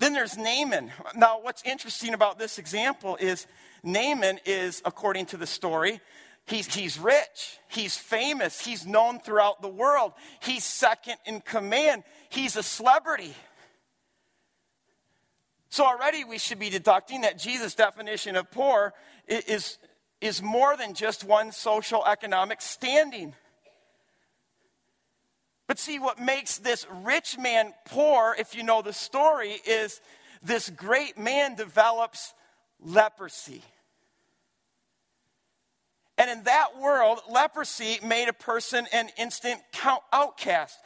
Then 0.00 0.14
there's 0.14 0.36
Naaman. 0.36 0.90
Now, 1.14 1.38
what's 1.40 1.62
interesting 1.62 2.12
about 2.12 2.40
this 2.40 2.58
example 2.58 3.16
is 3.20 3.46
Naaman 3.84 4.40
is, 4.44 4.82
according 4.84 5.26
to 5.26 5.36
the 5.36 5.46
story, 5.46 6.00
he's, 6.44 6.74
he's 6.74 6.98
rich, 6.98 7.60
he's 7.68 7.96
famous, 7.96 8.60
he's 8.60 8.84
known 8.84 9.20
throughout 9.20 9.62
the 9.62 9.68
world, 9.68 10.12
he's 10.40 10.64
second 10.64 11.18
in 11.24 11.40
command, 11.40 12.02
he's 12.30 12.56
a 12.56 12.64
celebrity. 12.64 13.32
So 15.68 15.84
already 15.84 16.24
we 16.24 16.38
should 16.38 16.58
be 16.58 16.68
deducting 16.68 17.20
that 17.20 17.38
Jesus' 17.38 17.76
definition 17.76 18.34
of 18.34 18.50
poor 18.50 18.92
is, 19.28 19.78
is 20.20 20.42
more 20.42 20.76
than 20.76 20.94
just 20.94 21.22
one 21.22 21.52
social 21.52 22.04
economic 22.04 22.60
standing. 22.60 23.36
But 25.76 25.82
see, 25.82 25.98
what 25.98 26.18
makes 26.18 26.56
this 26.56 26.86
rich 27.04 27.36
man 27.36 27.74
poor, 27.84 28.34
if 28.38 28.54
you 28.54 28.62
know 28.62 28.80
the 28.80 28.94
story, 28.94 29.60
is 29.66 30.00
this 30.42 30.70
great 30.70 31.18
man 31.18 31.54
develops 31.54 32.32
leprosy. 32.80 33.60
And 36.16 36.30
in 36.30 36.44
that 36.44 36.78
world, 36.80 37.18
leprosy 37.28 37.98
made 38.02 38.30
a 38.30 38.32
person 38.32 38.86
an 38.90 39.10
instant 39.18 39.60
outcast. 40.14 40.78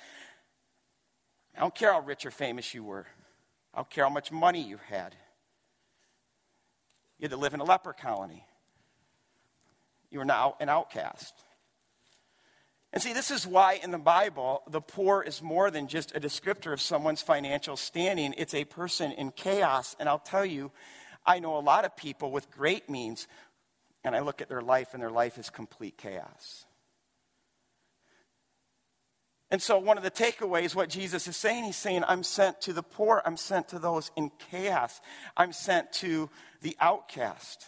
I 1.57 1.61
don't 1.61 1.73
care 1.73 1.93
how 1.93 2.01
rich 2.01 2.27
or 2.27 2.33
famous 2.33 2.75
you 2.75 2.83
were, 2.83 3.07
I 3.73 3.79
don't 3.79 3.91
care 3.91 4.03
how 4.03 4.11
much 4.11 4.33
money 4.33 4.61
you 4.61 4.81
had. 4.89 5.15
You 7.21 7.27
had 7.27 7.31
to 7.31 7.37
live 7.37 7.55
in 7.55 7.61
a 7.61 7.65
leper 7.65 7.93
colony. 7.93 8.45
You 10.11 10.19
were 10.19 10.25
now 10.25 10.57
an 10.59 10.69
outcast. 10.69 11.45
And 12.93 13.03
see, 13.03 13.13
this 13.13 13.31
is 13.31 13.47
why 13.47 13.75
in 13.83 13.93
the 13.93 13.99
Bible, 13.99 14.63
the 14.69 14.81
poor 14.81 15.23
is 15.23 15.41
more 15.41 15.71
than 15.71 15.87
just 15.87 16.15
a 16.17 16.21
descriptor 16.21 16.73
of 16.73 16.81
someone's 16.81 17.23
financial 17.23 17.77
standing. 17.77 18.35
It's 18.37 18.55
a 18.55 18.65
person 18.65 19.13
in 19.13 19.31
chaos. 19.31 19.95
And 20.01 20.09
I'll 20.09 20.19
tell 20.19 20.45
you, 20.45 20.73
I 21.25 21.39
know 21.39 21.57
a 21.57 21.61
lot 21.61 21.85
of 21.85 21.97
people 21.97 22.33
with 22.33 22.51
great 22.51 22.91
means, 22.91 23.29
and 24.03 24.17
I 24.17 24.21
look 24.21 24.41
at 24.41 24.49
their 24.49 24.63
life, 24.63 24.89
and 24.93 25.03
their 25.03 25.11
life 25.11 25.39
is 25.39 25.51
complete 25.51 25.99
chaos. 25.99 26.65
And 29.53 29.61
so, 29.61 29.79
one 29.79 29.99
of 29.99 30.05
the 30.05 30.11
takeaways, 30.11 30.75
what 30.75 30.89
Jesus 30.89 31.27
is 31.27 31.37
saying, 31.37 31.65
he's 31.65 31.77
saying, 31.77 32.05
I'm 32.07 32.23
sent 32.23 32.61
to 32.63 32.73
the 32.73 32.83
poor, 32.83 33.21
I'm 33.25 33.37
sent 33.37 33.69
to 33.69 33.79
those 33.79 34.11
in 34.17 34.31
chaos, 34.51 35.01
I'm 35.37 35.53
sent 35.53 35.93
to 35.95 36.31
the 36.63 36.77
outcast. 36.81 37.67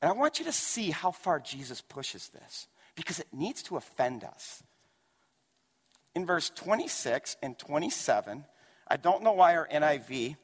And 0.00 0.10
I 0.10 0.14
want 0.14 0.38
you 0.38 0.44
to 0.46 0.52
see 0.52 0.90
how 0.90 1.10
far 1.10 1.40
Jesus 1.40 1.80
pushes 1.80 2.28
this 2.28 2.68
because 2.96 3.20
it 3.20 3.28
needs 3.32 3.62
to 3.64 3.76
offend 3.76 4.24
us. 4.24 4.62
In 6.14 6.26
verse 6.26 6.50
26 6.50 7.36
and 7.42 7.58
27, 7.58 8.44
I 8.88 8.96
don't 8.96 9.22
know 9.22 9.32
why 9.32 9.54
our 9.54 9.68
NIV 9.68 10.36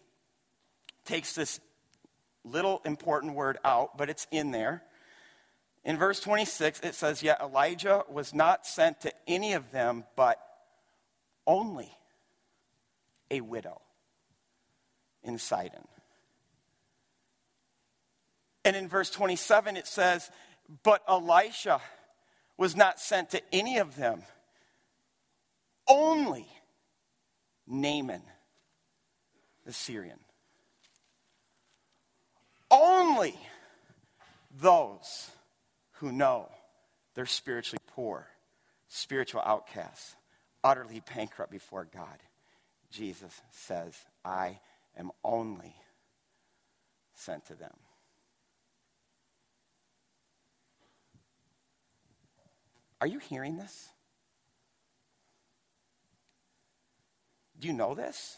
takes 1.05 1.35
this 1.35 1.61
little 2.45 2.83
important 2.85 3.35
word 3.35 3.59
out, 3.65 3.97
but 3.97 4.11
it's 4.11 4.27
in 4.31 4.51
there. 4.51 4.83
In 5.85 5.97
verse 5.97 6.21
26, 6.21 6.81
it 6.81 6.95
says, 6.95 7.23
Yet 7.23 7.41
Elijah 7.41 8.05
was 8.09 8.35
not 8.35 8.67
sent 8.67 9.01
to 9.01 9.13
any 9.27 9.55
of 9.55 9.73
them, 9.73 10.05
but 10.15 10.39
only 11.47 11.91
a 13.31 13.41
widow 13.41 13.81
in 15.25 15.39
Sidon. 15.39 15.89
And 18.65 18.77
in 18.77 18.89
verse 18.89 19.11
27, 19.11 19.77
it 19.77 19.87
says, 19.87 20.31
But 20.83 21.03
Elisha 21.09 21.81
was 22.57 22.77
not 22.77 23.01
sent 23.01 23.31
to 23.31 23.43
any 23.53 23.79
of 23.79 23.97
them, 23.97 24.23
only 25.89 26.47
Naaman, 27.67 28.23
the 29.65 29.73
Syrian. 29.73 30.19
Only 32.71 33.39
those 34.61 35.31
who 35.95 36.13
know 36.13 36.49
they're 37.15 37.27
spiritually 37.27 37.83
poor, 37.89 38.27
spiritual 38.89 39.43
outcasts, 39.45 40.17
utterly 40.65 41.03
bankrupt 41.15 41.51
before 41.51 41.87
God. 41.93 42.19
Jesus 42.91 43.41
says, 43.51 43.95
I 44.25 44.61
am 44.97 45.11
only 45.25 45.75
sent 47.15 47.47
to 47.47 47.55
them. 47.55 47.73
Are 53.03 53.07
you 53.09 53.19
hearing 53.19 53.57
this? 53.57 53.89
Do 57.59 57.67
you 57.67 57.75
know 57.75 57.97
this? 57.97 58.37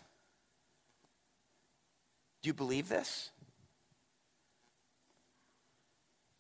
Do 2.41 2.47
you 2.47 2.55
believe 2.55 2.89
this? 2.89 3.31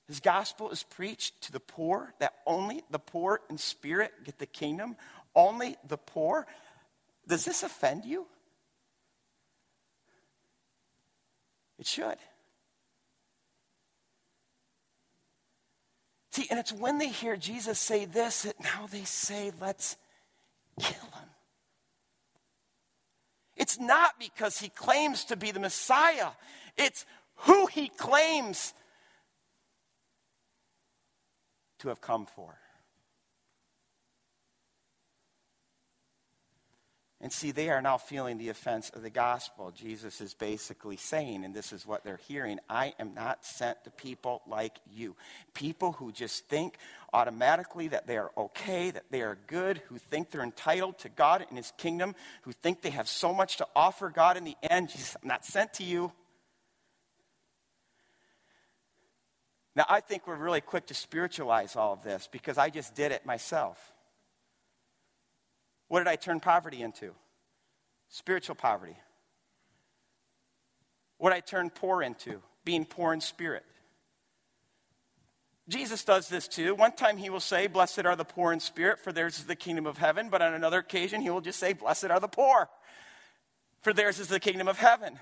His 0.08 0.20
gospel 0.20 0.70
is 0.70 0.82
preached 0.82 1.42
to 1.42 1.52
the 1.52 1.60
poor, 1.60 2.14
that 2.18 2.32
only 2.46 2.82
the 2.90 2.98
poor 2.98 3.42
in 3.50 3.58
spirit 3.58 4.12
get 4.24 4.38
the 4.38 4.46
kingdom, 4.46 4.96
only 5.34 5.76
the 5.86 5.98
poor. 5.98 6.46
Does 7.28 7.44
this 7.44 7.62
offend 7.62 8.06
you? 8.06 8.26
It 11.78 11.86
should. 11.86 12.16
See, 16.34 16.48
and 16.50 16.58
it's 16.58 16.72
when 16.72 16.98
they 16.98 17.10
hear 17.10 17.36
Jesus 17.36 17.78
say 17.78 18.06
this 18.06 18.42
that 18.42 18.58
now 18.58 18.88
they 18.90 19.04
say, 19.04 19.52
let's 19.60 19.96
kill 20.80 20.90
him. 20.90 21.28
It's 23.56 23.78
not 23.78 24.18
because 24.18 24.58
he 24.58 24.68
claims 24.68 25.26
to 25.26 25.36
be 25.36 25.52
the 25.52 25.60
Messiah, 25.60 26.30
it's 26.76 27.06
who 27.36 27.66
he 27.66 27.86
claims 27.86 28.74
to 31.78 31.88
have 31.88 32.00
come 32.00 32.26
for. 32.26 32.58
And 37.24 37.32
see, 37.32 37.52
they 37.52 37.70
are 37.70 37.80
now 37.80 37.96
feeling 37.96 38.36
the 38.36 38.50
offense 38.50 38.90
of 38.90 39.00
the 39.00 39.08
gospel. 39.08 39.72
Jesus 39.74 40.20
is 40.20 40.34
basically 40.34 40.98
saying, 40.98 41.42
and 41.42 41.54
this 41.54 41.72
is 41.72 41.86
what 41.86 42.04
they're 42.04 42.20
hearing 42.28 42.60
I 42.68 42.92
am 43.00 43.14
not 43.14 43.46
sent 43.46 43.82
to 43.84 43.90
people 43.90 44.42
like 44.46 44.76
you. 44.92 45.16
People 45.54 45.92
who 45.92 46.12
just 46.12 46.46
think 46.48 46.76
automatically 47.14 47.88
that 47.88 48.06
they 48.06 48.18
are 48.18 48.30
okay, 48.36 48.90
that 48.90 49.04
they 49.10 49.22
are 49.22 49.38
good, 49.46 49.78
who 49.88 49.96
think 49.96 50.30
they're 50.30 50.42
entitled 50.42 50.98
to 50.98 51.08
God 51.08 51.46
and 51.48 51.56
his 51.56 51.72
kingdom, 51.78 52.14
who 52.42 52.52
think 52.52 52.82
they 52.82 52.90
have 52.90 53.08
so 53.08 53.32
much 53.32 53.56
to 53.56 53.66
offer 53.74 54.10
God 54.10 54.36
in 54.36 54.44
the 54.44 54.58
end. 54.62 54.90
Jesus, 54.90 55.16
I'm 55.22 55.26
not 55.26 55.46
sent 55.46 55.72
to 55.74 55.82
you. 55.82 56.12
Now, 59.74 59.86
I 59.88 60.00
think 60.00 60.26
we're 60.26 60.36
really 60.36 60.60
quick 60.60 60.88
to 60.88 60.94
spiritualize 60.94 61.74
all 61.74 61.94
of 61.94 62.04
this 62.04 62.28
because 62.30 62.58
I 62.58 62.68
just 62.68 62.94
did 62.94 63.12
it 63.12 63.24
myself. 63.24 63.93
What 65.88 66.00
did 66.00 66.08
I 66.08 66.16
turn 66.16 66.40
poverty 66.40 66.82
into? 66.82 67.12
Spiritual 68.08 68.54
poverty. 68.54 68.96
What 71.18 71.32
I 71.32 71.40
turn 71.40 71.70
poor 71.70 72.02
into? 72.02 72.40
Being 72.64 72.84
poor 72.84 73.12
in 73.12 73.20
spirit. 73.20 73.64
Jesus 75.68 76.04
does 76.04 76.28
this 76.28 76.46
too. 76.46 76.74
One 76.74 76.92
time 76.92 77.16
he 77.16 77.30
will 77.30 77.40
say, 77.40 77.66
Blessed 77.66 78.04
are 78.04 78.16
the 78.16 78.24
poor 78.24 78.52
in 78.52 78.60
spirit, 78.60 78.98
for 78.98 79.12
theirs 79.12 79.38
is 79.38 79.46
the 79.46 79.56
kingdom 79.56 79.86
of 79.86 79.96
heaven. 79.96 80.28
But 80.28 80.42
on 80.42 80.52
another 80.52 80.78
occasion, 80.78 81.22
he 81.22 81.30
will 81.30 81.40
just 81.40 81.58
say, 81.58 81.72
Blessed 81.72 82.06
are 82.06 82.20
the 82.20 82.28
poor, 82.28 82.68
for 83.80 83.92
theirs 83.92 84.18
is 84.18 84.28
the 84.28 84.40
kingdom 84.40 84.68
of 84.68 84.78
heaven. 84.78 85.18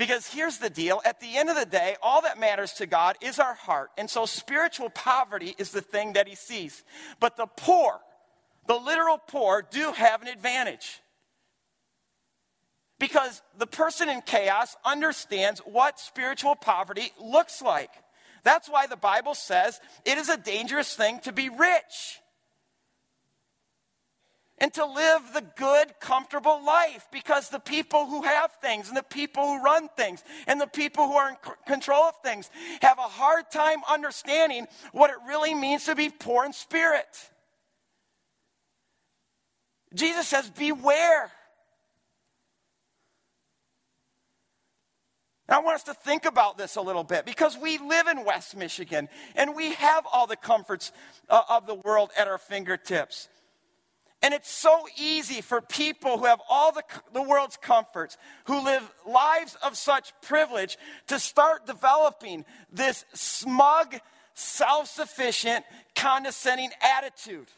Because 0.00 0.26
here's 0.26 0.56
the 0.56 0.70
deal 0.70 1.02
at 1.04 1.20
the 1.20 1.36
end 1.36 1.50
of 1.50 1.56
the 1.56 1.66
day, 1.66 1.94
all 2.02 2.22
that 2.22 2.40
matters 2.40 2.72
to 2.72 2.86
God 2.86 3.18
is 3.20 3.38
our 3.38 3.52
heart. 3.52 3.90
And 3.98 4.08
so 4.08 4.24
spiritual 4.24 4.88
poverty 4.88 5.54
is 5.58 5.72
the 5.72 5.82
thing 5.82 6.14
that 6.14 6.26
he 6.26 6.34
sees. 6.34 6.84
But 7.20 7.36
the 7.36 7.44
poor, 7.44 8.00
the 8.66 8.76
literal 8.76 9.18
poor, 9.18 9.62
do 9.70 9.92
have 9.92 10.22
an 10.22 10.28
advantage. 10.28 11.02
Because 12.98 13.42
the 13.58 13.66
person 13.66 14.08
in 14.08 14.22
chaos 14.22 14.74
understands 14.86 15.60
what 15.66 16.00
spiritual 16.00 16.56
poverty 16.56 17.12
looks 17.20 17.60
like. 17.60 17.90
That's 18.42 18.70
why 18.70 18.86
the 18.86 18.96
Bible 18.96 19.34
says 19.34 19.82
it 20.06 20.16
is 20.16 20.30
a 20.30 20.38
dangerous 20.38 20.96
thing 20.96 21.20
to 21.24 21.32
be 21.32 21.50
rich 21.50 22.22
and 24.60 24.72
to 24.74 24.84
live 24.84 25.22
the 25.32 25.44
good, 25.56 25.98
comfortable 26.00 26.62
life 26.64 27.08
because 27.10 27.48
the 27.48 27.58
people 27.58 28.06
who 28.06 28.22
have 28.22 28.52
things 28.60 28.88
and 28.88 28.96
the 28.96 29.02
people 29.02 29.42
who 29.42 29.62
run 29.62 29.88
things 29.96 30.22
and 30.46 30.60
the 30.60 30.66
people 30.66 31.06
who 31.06 31.14
are 31.14 31.30
in 31.30 31.36
control 31.66 32.04
of 32.04 32.14
things 32.22 32.50
have 32.82 32.98
a 32.98 33.02
hard 33.02 33.50
time 33.50 33.78
understanding 33.88 34.66
what 34.92 35.10
it 35.10 35.16
really 35.26 35.54
means 35.54 35.84
to 35.86 35.94
be 35.94 36.10
poor 36.10 36.44
in 36.44 36.52
spirit. 36.52 37.30
Jesus 39.94 40.28
says, 40.28 40.50
Beware. 40.50 41.32
I 45.48 45.58
want 45.58 45.74
us 45.74 45.82
to 45.84 45.94
think 45.94 46.26
about 46.26 46.58
this 46.58 46.76
a 46.76 46.80
little 46.80 47.02
bit 47.02 47.24
because 47.24 47.58
we 47.58 47.78
live 47.78 48.06
in 48.06 48.24
West 48.24 48.56
Michigan 48.56 49.08
and 49.34 49.56
we 49.56 49.72
have 49.74 50.06
all 50.12 50.28
the 50.28 50.36
comforts 50.36 50.92
uh, 51.28 51.42
of 51.48 51.66
the 51.66 51.74
world 51.74 52.10
at 52.16 52.28
our 52.28 52.38
fingertips. 52.38 53.28
And 54.22 54.34
it's 54.34 54.50
so 54.50 54.86
easy 54.98 55.40
for 55.40 55.62
people 55.62 56.18
who 56.18 56.26
have 56.26 56.40
all 56.48 56.72
the, 56.72 56.82
the 57.14 57.22
world's 57.22 57.56
comforts, 57.56 58.18
who 58.44 58.62
live 58.62 58.82
lives 59.06 59.56
of 59.62 59.76
such 59.76 60.12
privilege, 60.20 60.76
to 61.06 61.18
start 61.18 61.66
developing 61.66 62.44
this 62.70 63.06
smug, 63.14 63.96
self 64.34 64.88
sufficient, 64.88 65.64
condescending 65.94 66.70
attitude. 66.82 67.48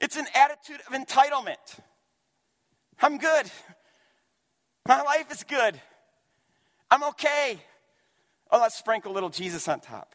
It's 0.00 0.16
an 0.16 0.26
attitude 0.32 0.80
of 0.86 0.92
entitlement. 0.92 1.80
I'm 3.00 3.18
good. 3.18 3.50
My 4.86 5.02
life 5.02 5.30
is 5.32 5.42
good. 5.42 5.80
I'm 6.88 7.02
okay. 7.04 7.58
Oh, 8.50 8.60
let's 8.60 8.76
sprinkle 8.76 9.12
a 9.12 9.14
little 9.14 9.28
Jesus 9.28 9.66
on 9.66 9.80
top. 9.80 10.14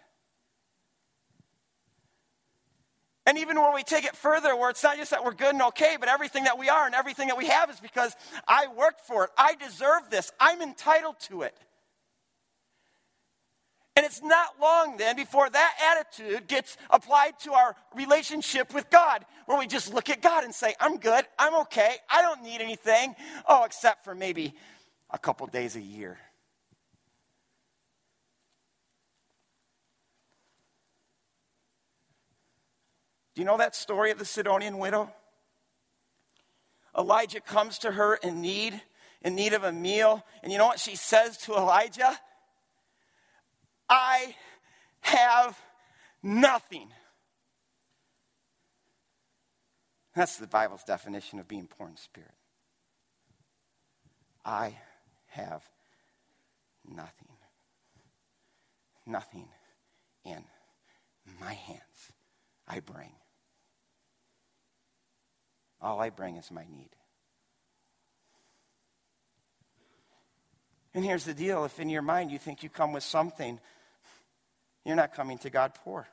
And 3.26 3.38
even 3.38 3.60
when 3.62 3.74
we 3.74 3.84
take 3.84 4.04
it 4.04 4.16
further, 4.16 4.56
where 4.56 4.70
it's 4.70 4.84
not 4.84 4.98
just 4.98 5.12
that 5.12 5.24
we're 5.24 5.34
good 5.34 5.54
and 5.54 5.62
okay, 5.64 5.96
but 5.98 6.10
everything 6.10 6.44
that 6.44 6.60
we 6.60 6.68
are 6.68 6.86
and 6.86 6.94
everything 6.94 7.30
that 7.30 7.38
we 7.38 7.48
have 7.48 7.70
is 7.70 7.80
because 7.80 8.14
I 8.48 8.68
worked 8.68 9.02
for 9.02 9.26
it. 9.26 9.30
I 9.38 9.56
deserve 9.56 10.10
this. 10.10 10.32
I'm 10.40 10.62
entitled 10.62 11.20
to 11.30 11.44
it. 11.44 11.58
And 13.96 14.06
it's 14.06 14.24
not 14.24 14.60
long 14.60 14.98
then 14.98 15.16
before 15.16 15.50
that 15.50 15.74
attitude 15.92 16.48
gets 16.48 16.78
applied 16.90 17.40
to 17.42 17.54
our 17.54 17.76
relationship 17.96 18.74
with 18.74 18.90
God, 18.90 19.24
where 19.46 19.58
we 19.58 19.68
just 19.68 19.94
look 19.94 20.10
at 20.10 20.22
God 20.22 20.44
and 20.44 20.54
say, 20.54 20.74
I'm 20.80 20.98
good, 20.98 21.26
I'm 21.38 21.56
okay, 21.62 21.98
I 22.10 22.24
don't 22.24 22.42
need 22.42 22.60
anything. 22.60 23.16
Oh, 23.48 23.66
except 23.66 24.04
for 24.04 24.16
maybe 24.16 24.56
a 25.12 25.20
couple 25.20 25.46
days 25.48 25.76
a 25.76 25.82
year. 25.82 26.18
Do 33.36 33.42
you 33.42 33.46
know 33.46 33.58
that 33.58 33.76
story 33.76 34.12
of 34.12 34.20
the 34.20 34.26
Sidonian 34.26 34.78
widow? 34.78 35.12
Elijah 36.98 37.42
comes 37.42 37.80
to 37.80 37.92
her 37.92 38.16
in 38.16 38.42
need, 38.42 38.80
in 39.22 39.36
need 39.36 39.54
of 39.54 39.64
a 39.64 39.72
meal. 39.72 40.24
And 40.44 40.52
you 40.52 40.58
know 40.58 40.68
what 40.68 40.80
she 40.80 40.96
says 40.96 41.38
to 41.40 41.54
Elijah? 41.56 42.20
I 43.90 44.36
have 45.02 45.60
nothing. 46.22 46.90
That's 50.16 50.38
the 50.38 50.48
Bible's 50.48 50.84
definition 50.84 51.40
of 51.40 51.48
being 51.48 51.68
poor 51.68 51.88
in 51.88 51.98
spirit. 51.98 52.36
I 54.46 54.78
have 55.28 55.64
nothing. 56.88 57.30
Nothing 59.06 59.48
in 60.24 60.44
my 61.40 61.54
hands 61.54 62.12
I 62.68 62.80
bring. 62.80 63.12
All 65.84 66.00
I 66.00 66.10
bring 66.10 66.38
is 66.38 66.50
my 66.50 66.64
need. 66.64 66.90
And 70.96 71.04
here's 71.04 71.26
the 71.26 71.34
deal 71.34 71.66
if 71.66 71.80
in 71.80 71.90
your 71.90 72.02
mind 72.02 72.32
you 72.32 72.40
think 72.40 72.64
you 72.64 72.70
come 72.70 72.94
with 72.94 73.04
something, 73.04 73.60
you're 74.86 74.96
not 74.96 75.14
coming 75.14 75.38
to 75.40 75.50
God 75.50 75.74
poor. 75.84 76.08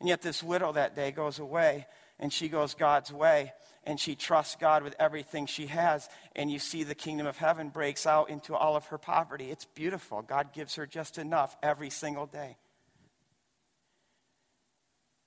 And 0.00 0.08
yet, 0.08 0.22
this 0.22 0.42
widow 0.42 0.72
that 0.72 0.94
day 0.94 1.10
goes 1.10 1.38
away 1.38 1.86
and 2.18 2.32
she 2.32 2.48
goes 2.48 2.74
God's 2.74 3.12
way 3.12 3.52
and 3.84 3.98
she 3.98 4.14
trusts 4.14 4.56
God 4.56 4.82
with 4.82 4.94
everything 4.98 5.46
she 5.46 5.66
has. 5.66 6.08
And 6.34 6.50
you 6.50 6.58
see 6.58 6.84
the 6.84 6.94
kingdom 6.94 7.26
of 7.26 7.38
heaven 7.38 7.70
breaks 7.70 8.06
out 8.06 8.28
into 8.28 8.54
all 8.54 8.76
of 8.76 8.86
her 8.86 8.98
poverty. 8.98 9.50
It's 9.50 9.64
beautiful. 9.64 10.22
God 10.22 10.52
gives 10.52 10.74
her 10.74 10.86
just 10.86 11.18
enough 11.18 11.56
every 11.62 11.90
single 11.90 12.26
day. 12.26 12.56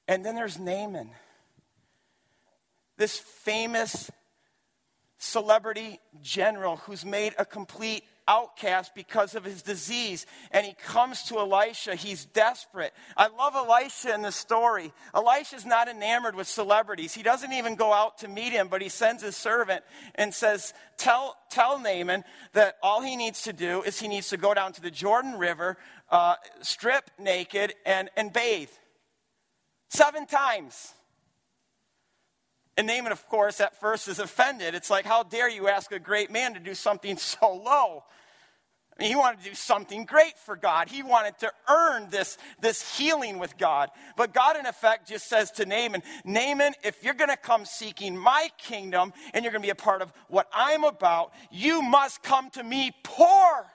And 0.10 0.26
then 0.26 0.34
there's 0.34 0.58
Naaman, 0.58 1.12
this 2.98 3.20
famous 3.20 4.10
celebrity 5.20 6.00
general 6.24 6.78
who's 6.78 7.06
made 7.06 7.36
a 7.38 7.46
complete 7.46 8.04
outcast 8.28 8.96
because 8.96 9.36
of 9.36 9.44
his 9.44 9.62
disease. 9.62 10.26
And 10.50 10.66
he 10.66 10.74
comes 10.74 11.22
to 11.26 11.38
Elisha. 11.38 11.94
He's 11.94 12.26
desperate. 12.26 12.92
I 13.18 13.28
love 13.28 13.54
Elisha 13.56 14.16
in 14.16 14.24
the 14.24 14.32
story. 14.32 14.92
Elisha's 15.14 15.64
not 15.64 15.88
enamored 15.88 16.34
with 16.34 16.48
celebrities. 16.48 17.14
He 17.14 17.22
doesn't 17.22 17.54
even 17.54 17.76
go 17.76 17.94
out 17.94 18.18
to 18.20 18.28
meet 18.28 18.52
him, 18.52 18.68
but 18.68 18.82
he 18.82 18.90
sends 18.90 19.22
his 19.22 19.38
servant 19.38 19.84
and 20.16 20.34
says, 20.34 20.74
Tell, 20.98 21.38
tell 21.52 21.78
Naaman 21.78 22.24
that 22.54 22.78
all 22.82 23.04
he 23.04 23.16
needs 23.16 23.44
to 23.44 23.54
do 23.54 23.84
is 23.84 24.00
he 24.00 24.08
needs 24.08 24.30
to 24.30 24.38
go 24.38 24.56
down 24.56 24.74
to 24.74 24.82
the 24.82 24.90
Jordan 24.90 25.38
River, 25.38 25.78
uh, 26.10 26.34
strip 26.62 27.12
naked, 27.20 27.76
and, 27.86 28.10
and 28.18 28.34
bathe. 28.34 28.70
Seven 29.90 30.26
times. 30.26 30.94
And 32.78 32.88
Naaman, 32.88 33.12
of 33.12 33.28
course, 33.28 33.60
at 33.60 33.80
first 33.80 34.08
is 34.08 34.20
offended. 34.20 34.74
It's 34.74 34.90
like, 34.90 35.06
how 35.06 35.24
dare 35.24 35.50
you 35.50 35.68
ask 35.68 35.92
a 35.92 36.00
great 36.00 36.32
man 36.32 36.54
to 36.54 36.60
do 36.60 36.74
something 36.74 37.18
so 37.18 37.54
low? 37.54 38.04
I 38.98 39.04
mean, 39.04 39.10
he 39.12 39.16
wanted 39.16 39.44
to 39.44 39.50
do 39.50 39.56
something 39.56 40.04
great 40.04 40.38
for 40.38 40.58
God. 40.58 40.90
He 40.90 41.04
wanted 41.04 41.38
to 41.40 41.52
earn 41.70 42.10
this, 42.10 42.38
this 42.60 42.98
healing 42.98 43.40
with 43.40 43.58
God. 43.58 43.90
But 44.18 44.34
God, 44.34 44.58
in 44.58 44.66
effect, 44.66 45.08
just 45.08 45.30
says 45.30 45.52
to 45.52 45.66
Naaman, 45.66 46.04
Naaman, 46.26 46.74
if 46.84 47.02
you're 47.02 47.14
going 47.14 47.30
to 47.30 47.38
come 47.38 47.64
seeking 47.64 48.18
my 48.18 48.50
kingdom 48.58 49.14
and 49.34 49.44
you're 49.44 49.54
going 49.54 49.62
to 49.62 49.66
be 49.66 49.72
a 49.72 49.76
part 49.76 50.02
of 50.02 50.12
what 50.28 50.50
I'm 50.54 50.84
about, 50.84 51.32
you 51.50 51.82
must 51.82 52.24
come 52.24 52.50
to 52.52 52.64
me 52.64 52.92
poor. 53.04 53.68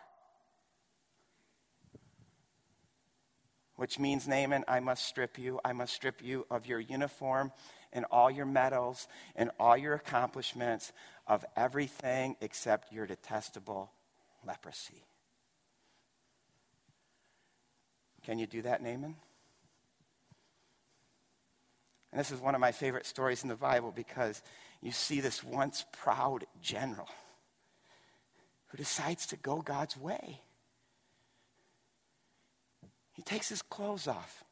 Which 3.76 3.98
means, 3.98 4.28
Naaman, 4.28 4.64
I 4.68 4.80
must 4.80 5.04
strip 5.04 5.38
you. 5.38 5.60
I 5.64 5.72
must 5.72 5.94
strip 5.94 6.22
you 6.22 6.46
of 6.50 6.66
your 6.66 6.80
uniform 6.80 7.52
and 7.92 8.04
all 8.10 8.30
your 8.30 8.46
medals 8.46 9.08
and 9.36 9.50
all 9.58 9.76
your 9.76 9.94
accomplishments 9.94 10.92
of 11.26 11.44
everything 11.56 12.36
except 12.40 12.92
your 12.92 13.06
detestable 13.06 13.90
leprosy. 14.46 15.04
Can 18.24 18.38
you 18.38 18.46
do 18.46 18.62
that, 18.62 18.82
Naaman? 18.82 19.16
And 22.10 22.20
this 22.20 22.30
is 22.30 22.40
one 22.40 22.54
of 22.54 22.60
my 22.60 22.72
favorite 22.72 23.06
stories 23.06 23.42
in 23.42 23.48
the 23.48 23.56
Bible 23.56 23.92
because 23.94 24.40
you 24.80 24.92
see 24.92 25.20
this 25.20 25.42
once 25.42 25.84
proud 25.92 26.44
general 26.62 27.08
who 28.68 28.76
decides 28.76 29.26
to 29.26 29.36
go 29.36 29.62
God's 29.62 29.96
way. 29.96 30.40
He 33.14 33.22
takes 33.22 33.48
his 33.48 33.62
clothes 33.62 34.06
off. 34.06 34.44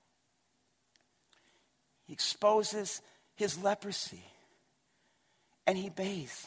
He 2.06 2.12
exposes 2.12 3.02
his 3.34 3.62
leprosy. 3.62 4.24
And 5.66 5.76
he 5.76 5.90
bathes. 5.90 6.46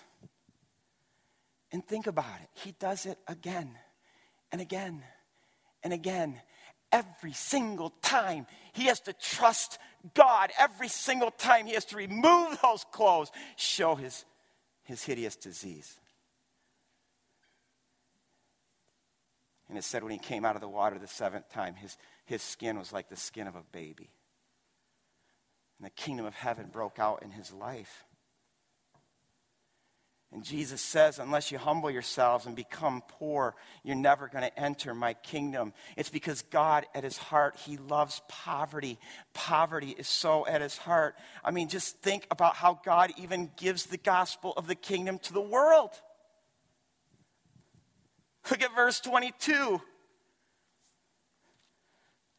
And 1.72 1.86
think 1.86 2.08
about 2.08 2.42
it. 2.42 2.50
He 2.54 2.74
does 2.80 3.06
it 3.06 3.18
again 3.28 3.70
and 4.52 4.62
again 4.62 5.04
and 5.84 5.94
again. 5.94 6.42
Every 6.92 7.34
single 7.34 7.90
time 8.02 8.48
he 8.74 8.86
has 8.86 9.02
to 9.02 9.14
trust 9.14 9.78
God. 10.14 10.52
Every 10.58 10.88
single 10.88 11.32
time 11.32 11.66
he 11.66 11.74
has 11.74 11.86
to 11.86 11.98
remove 11.98 12.60
those 12.62 12.86
clothes, 12.92 13.32
show 13.58 13.96
his, 13.96 14.24
his 14.84 15.04
hideous 15.04 15.36
disease. 15.36 16.00
And 19.70 19.78
it 19.78 19.84
said 19.84 20.04
when 20.04 20.12
he 20.12 20.20
came 20.20 20.46
out 20.46 20.56
of 20.56 20.62
the 20.62 20.68
water 20.68 21.00
the 21.00 21.08
seventh 21.08 21.50
time, 21.50 21.76
his, 21.76 21.98
his 22.26 22.42
skin 22.42 22.78
was 22.78 22.94
like 22.94 23.10
the 23.10 23.16
skin 23.16 23.48
of 23.48 23.56
a 23.56 23.64
baby. 23.72 24.10
And 25.80 25.86
the 25.86 25.92
kingdom 25.92 26.26
of 26.26 26.36
heaven 26.36 26.70
broke 26.72 27.00
out 27.00 27.24
in 27.24 27.32
his 27.32 27.52
life. 27.52 28.06
And 30.32 30.44
Jesus 30.44 30.82
says, 30.82 31.18
unless 31.18 31.52
you 31.52 31.58
humble 31.58 31.90
yourselves 31.90 32.46
and 32.46 32.56
become 32.56 33.02
poor, 33.08 33.56
you're 33.84 33.96
never 33.96 34.28
going 34.28 34.44
to 34.44 34.60
enter 34.60 34.94
my 34.94 35.14
kingdom. 35.14 35.72
It's 35.96 36.10
because 36.10 36.42
God, 36.42 36.86
at 36.94 37.06
his 37.06 37.18
heart, 37.18 37.56
he 37.56 37.78
loves 37.78 38.22
poverty. 38.28 39.00
Poverty 39.34 39.96
is 39.98 40.10
so 40.10 40.46
at 40.46 40.62
his 40.62 40.78
heart. 40.78 41.16
I 41.44 41.52
mean, 41.52 41.70
just 41.70 42.02
think 42.02 42.28
about 42.32 42.56
how 42.56 42.80
God 42.84 43.14
even 43.18 43.50
gives 43.56 43.86
the 43.86 43.98
gospel 43.98 44.54
of 44.58 44.68
the 44.68 44.76
kingdom 44.76 45.20
to 45.20 45.34
the 45.34 45.42
world. 45.42 45.92
Look 48.50 48.62
at 48.62 48.76
verse 48.76 49.00
22. 49.00 49.82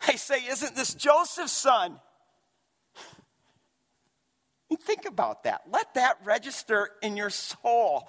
They 0.06 0.16
say, 0.16 0.46
Isn't 0.48 0.76
this 0.76 0.94
Joseph's 0.94 1.52
son? 1.52 1.98
Think 4.82 5.04
about 5.06 5.44
that. 5.44 5.62
Let 5.70 5.94
that 5.94 6.18
register 6.24 6.90
in 7.02 7.16
your 7.16 7.30
soul. 7.30 8.08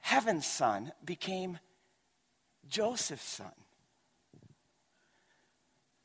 Heaven's 0.00 0.46
son 0.46 0.92
became 1.04 1.58
Joseph's 2.68 3.24
son. 3.24 3.52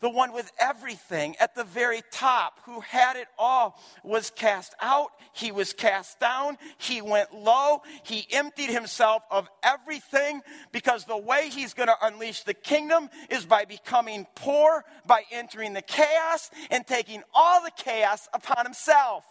The 0.01 0.09
one 0.09 0.33
with 0.33 0.51
everything 0.59 1.35
at 1.39 1.55
the 1.55 1.63
very 1.63 2.01
top, 2.11 2.59
who 2.65 2.81
had 2.81 3.15
it 3.15 3.27
all, 3.39 3.79
was 4.03 4.29
cast 4.29 4.75
out. 4.81 5.09
He 5.33 5.51
was 5.51 5.73
cast 5.73 6.19
down. 6.19 6.57
He 6.77 7.01
went 7.01 7.33
low. 7.33 7.81
He 8.03 8.27
emptied 8.31 8.69
himself 8.69 9.23
of 9.31 9.47
everything 9.63 10.41
because 10.71 11.05
the 11.05 11.17
way 11.17 11.49
he's 11.49 11.73
going 11.73 11.87
to 11.87 11.95
unleash 12.01 12.43
the 12.43 12.53
kingdom 12.53 13.09
is 13.29 13.45
by 13.45 13.65
becoming 13.65 14.27
poor, 14.35 14.83
by 15.07 15.23
entering 15.31 15.73
the 15.73 15.81
chaos 15.81 16.51
and 16.69 16.85
taking 16.85 17.23
all 17.33 17.63
the 17.63 17.71
chaos 17.71 18.27
upon 18.33 18.65
himself. 18.65 19.23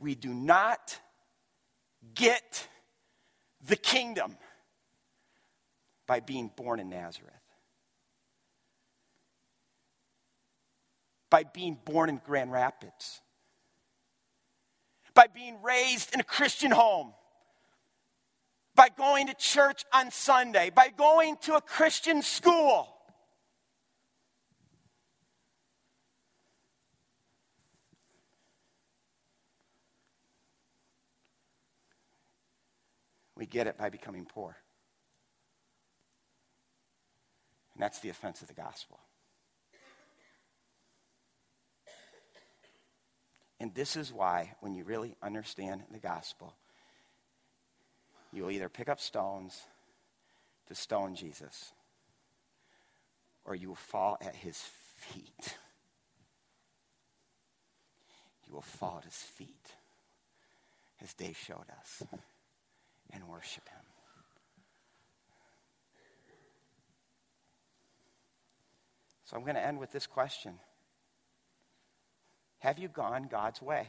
we 0.00 0.14
do 0.14 0.32
not 0.32 0.98
get 2.14 2.66
the 3.66 3.76
kingdom 3.76 4.36
by 6.10 6.18
being 6.18 6.50
born 6.56 6.80
in 6.80 6.90
Nazareth, 6.90 7.30
by 11.30 11.44
being 11.44 11.78
born 11.84 12.08
in 12.08 12.20
Grand 12.26 12.50
Rapids, 12.50 13.20
by 15.14 15.28
being 15.28 15.62
raised 15.62 16.12
in 16.12 16.18
a 16.18 16.24
Christian 16.24 16.72
home, 16.72 17.12
by 18.74 18.88
going 18.88 19.28
to 19.28 19.34
church 19.34 19.84
on 19.94 20.10
Sunday, 20.10 20.70
by 20.74 20.88
going 20.88 21.36
to 21.42 21.54
a 21.54 21.60
Christian 21.60 22.22
school. 22.22 22.88
We 33.36 33.46
get 33.46 33.68
it 33.68 33.78
by 33.78 33.90
becoming 33.90 34.26
poor. 34.26 34.56
And 37.80 37.84
that's 37.86 38.00
the 38.00 38.10
offense 38.10 38.42
of 38.42 38.48
the 38.48 38.52
gospel. 38.52 39.00
And 43.58 43.74
this 43.74 43.96
is 43.96 44.12
why, 44.12 44.52
when 44.60 44.74
you 44.74 44.84
really 44.84 45.16
understand 45.22 45.84
the 45.90 45.98
gospel, 45.98 46.52
you 48.34 48.42
will 48.42 48.50
either 48.50 48.68
pick 48.68 48.90
up 48.90 49.00
stones 49.00 49.62
to 50.68 50.74
stone 50.74 51.14
Jesus, 51.14 51.72
or 53.46 53.54
you 53.54 53.68
will 53.68 53.76
fall 53.76 54.18
at 54.20 54.34
his 54.34 54.62
feet. 54.98 55.56
You 58.46 58.52
will 58.52 58.60
fall 58.60 58.96
at 58.98 59.04
his 59.04 59.14
feet, 59.14 59.72
as 61.00 61.14
Dave 61.14 61.38
showed 61.38 61.70
us 61.80 62.02
and 63.10 63.26
worship 63.26 63.66
Him. 63.70 63.79
So 69.30 69.36
I'm 69.36 69.44
going 69.44 69.54
to 69.54 69.64
end 69.64 69.78
with 69.78 69.92
this 69.92 70.08
question 70.08 70.54
Have 72.58 72.80
you 72.80 72.88
gone 72.88 73.28
God's 73.30 73.62
way? 73.62 73.86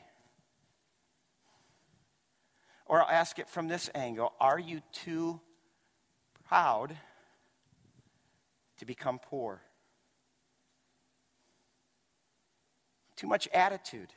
Or 2.85 3.01
I'll 3.01 3.09
ask 3.09 3.39
it 3.39 3.49
from 3.49 3.67
this 3.67 3.89
angle 3.95 4.33
Are 4.39 4.59
you 4.59 4.81
too 4.91 5.41
proud 6.47 6.95
to 8.77 8.85
become 8.85 9.17
poor? 9.17 9.63
Too 13.15 13.27
much 13.27 13.47
attitude. 13.51 14.13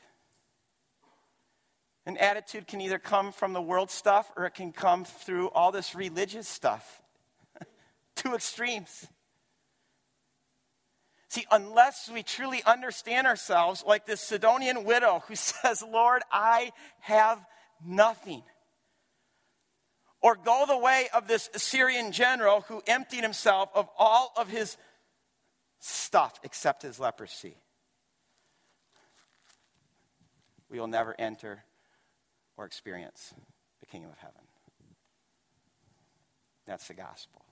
An 2.05 2.19
attitude 2.19 2.67
can 2.67 2.83
either 2.83 2.99
come 2.99 3.33
from 3.33 3.55
the 3.55 3.63
world 3.63 3.91
stuff 3.91 4.31
or 4.37 4.45
it 4.45 4.53
can 4.53 4.73
come 4.73 5.07
through 5.07 5.49
all 5.49 5.73
this 5.73 5.95
religious 5.95 6.47
stuff. 6.47 7.01
Two 8.15 8.35
extremes. 8.35 9.07
See, 11.35 11.47
unless 11.51 12.09
we 12.09 12.23
truly 12.23 12.63
understand 12.65 13.27
ourselves, 13.27 13.83
like 13.85 14.07
this 14.07 14.21
Sidonian 14.21 14.85
widow 14.85 15.25
who 15.27 15.35
says, 15.35 15.83
Lord, 15.83 16.23
I 16.31 16.71
have 17.01 17.45
nothing. 17.85 18.45
Or 20.23 20.37
go 20.37 20.65
the 20.69 20.79
way 20.79 21.09
of 21.13 21.27
this 21.27 21.51
Assyrian 21.53 22.13
general 22.13 22.61
who 22.61 22.85
emptied 22.87 23.25
himself 23.25 23.69
of 23.75 23.89
all 23.99 24.33
of 24.37 24.49
his 24.49 24.77
stuff 25.81 26.39
except 26.45 26.83
his 26.83 27.01
leprosy. 27.01 27.57
We 30.71 30.79
will 30.79 30.87
never 30.87 31.17
enter 31.19 31.65
or 32.57 32.65
experience 32.65 33.35
the 33.81 33.87
kingdom 33.87 34.13
of 34.13 34.19
heaven. 34.19 34.41
That's 36.65 36.87
the 36.87 36.95
gospel. 36.95 37.45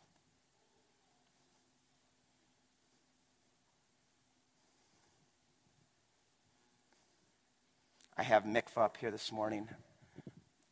I 8.17 8.23
have 8.23 8.45
mikvah 8.45 8.85
up 8.85 8.97
here 8.99 9.11
this 9.11 9.33
morning. 9.33 9.69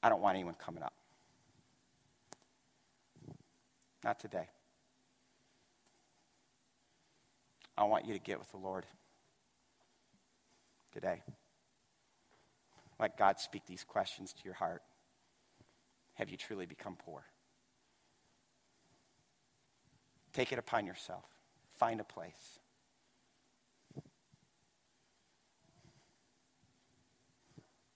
I 0.02 0.08
don't 0.08 0.20
want 0.20 0.36
anyone 0.36 0.54
coming 0.54 0.82
up. 0.82 0.92
Not 4.04 4.20
today. 4.20 4.48
I 7.76 7.84
want 7.84 8.06
you 8.06 8.12
to 8.12 8.20
get 8.20 8.38
with 8.38 8.50
the 8.50 8.58
Lord 8.58 8.84
today. 10.92 11.22
Let 12.98 13.16
God 13.16 13.40
speak 13.40 13.66
these 13.66 13.84
questions 13.84 14.34
to 14.34 14.40
your 14.44 14.54
heart. 14.54 14.82
Have 16.14 16.28
you 16.28 16.36
truly 16.36 16.66
become 16.66 16.96
poor? 16.96 17.24
Take 20.34 20.52
it 20.52 20.58
upon 20.58 20.84
yourself. 20.84 21.24
Find 21.78 22.00
a 22.00 22.04
place. 22.04 22.59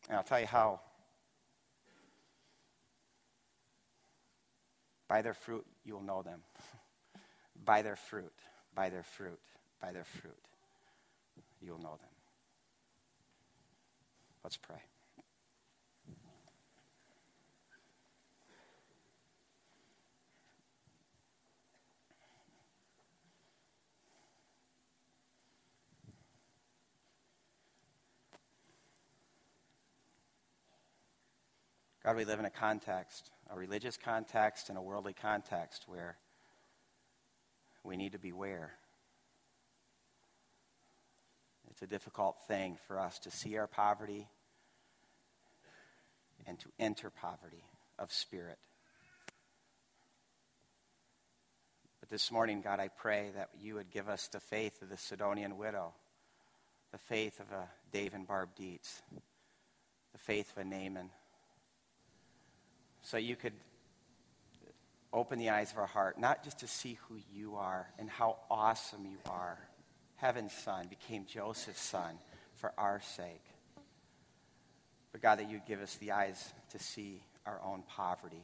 And 0.09 0.17
I'll 0.17 0.25
tell 0.25 0.41
you 0.41 0.47
how. 0.47 0.81
By 5.09 5.23
their 5.23 5.35
fruit, 5.35 5.65
you 5.85 5.95
will 5.95 6.03
know 6.03 6.23
them. 6.23 6.41
by 7.65 7.83
their 7.83 7.97
fruit, 7.97 8.33
by 8.75 8.91
their 8.91 9.03
fruit, 9.03 9.41
by 9.81 9.93
their 9.93 10.05
fruit, 10.05 10.33
you 11.61 11.73
will 11.73 11.79
know 11.79 11.97
them. 12.01 12.09
Let's 14.43 14.57
pray. 14.57 14.83
God, 32.05 32.17
we 32.17 32.27
live 32.27 32.39
in 32.39 32.45
a 32.45 32.51
context, 32.51 33.31
a 33.51 33.59
religious 33.59 33.97
context 33.97 34.69
and 34.69 34.77
a 34.77 34.83
worldly 34.83 35.15
context 35.15 35.85
where 35.87 36.19
we 37.83 37.97
need 37.97 38.13
to 38.13 38.19
beware. 38.19 38.75
It's 41.71 41.81
a 41.81 41.87
difficult 41.87 42.37
thing 42.47 42.77
for 42.87 43.01
us 43.01 43.19
to 43.21 43.31
see 43.31 43.57
our 43.57 43.67
poverty, 43.67 44.29
and 46.47 46.59
to 46.59 46.69
enter 46.79 47.09
poverty 47.09 47.65
of 47.99 48.13
spirit. 48.13 48.59
But 52.01 52.11
this 52.11 52.31
morning, 52.31 52.61
God, 52.61 52.81
I 52.81 52.89
pray 52.89 53.31
that 53.35 53.49
you 53.59 53.77
would 53.77 53.91
give 53.91 54.11
us 54.11 54.29
the 54.29 54.41
faith 54.41 54.83
of 54.83 54.91
the 54.91 54.99
Sidonian 54.99 55.57
widow, 55.57 55.95
the 56.93 56.99
faith 56.99 57.41
of 57.41 57.51
a 57.51 57.71
Dave 57.93 58.13
and 58.13 58.27
Barb 58.27 58.51
Dietz, 58.57 59.01
the 60.13 60.19
faith 60.19 60.53
of 60.55 60.59
a 60.59 60.65
Naaman, 60.65 61.09
so 63.05 63.19
you 63.19 63.37
could 63.37 63.53
open 65.13 65.39
the 65.39 65.51
eyes 65.51 65.71
of 65.71 65.79
our 65.79 65.87
heart, 65.87 66.19
not 66.19 66.43
just 66.43 66.59
to 66.61 66.67
see 66.67 66.99
who 67.07 67.17
you 67.33 67.55
are 67.55 67.87
and 67.99 68.11
how 68.11 68.39
awesome 68.51 69.05
you 69.05 69.19
are. 69.31 69.59
Heaven's 70.17 70.53
Son 70.53 70.87
became 70.89 71.27
Joseph's 71.27 71.83
son 71.83 72.19
for 72.57 72.73
our 72.79 73.01
sake. 73.01 73.45
But 75.13 75.21
God, 75.21 75.39
that 75.39 75.51
you 75.51 75.61
give 75.69 75.81
us 75.81 75.95
the 75.97 76.13
eyes 76.13 76.53
to 76.71 76.79
see 76.79 77.23
our 77.47 77.61
own 77.63 77.85
poverty. 77.87 78.43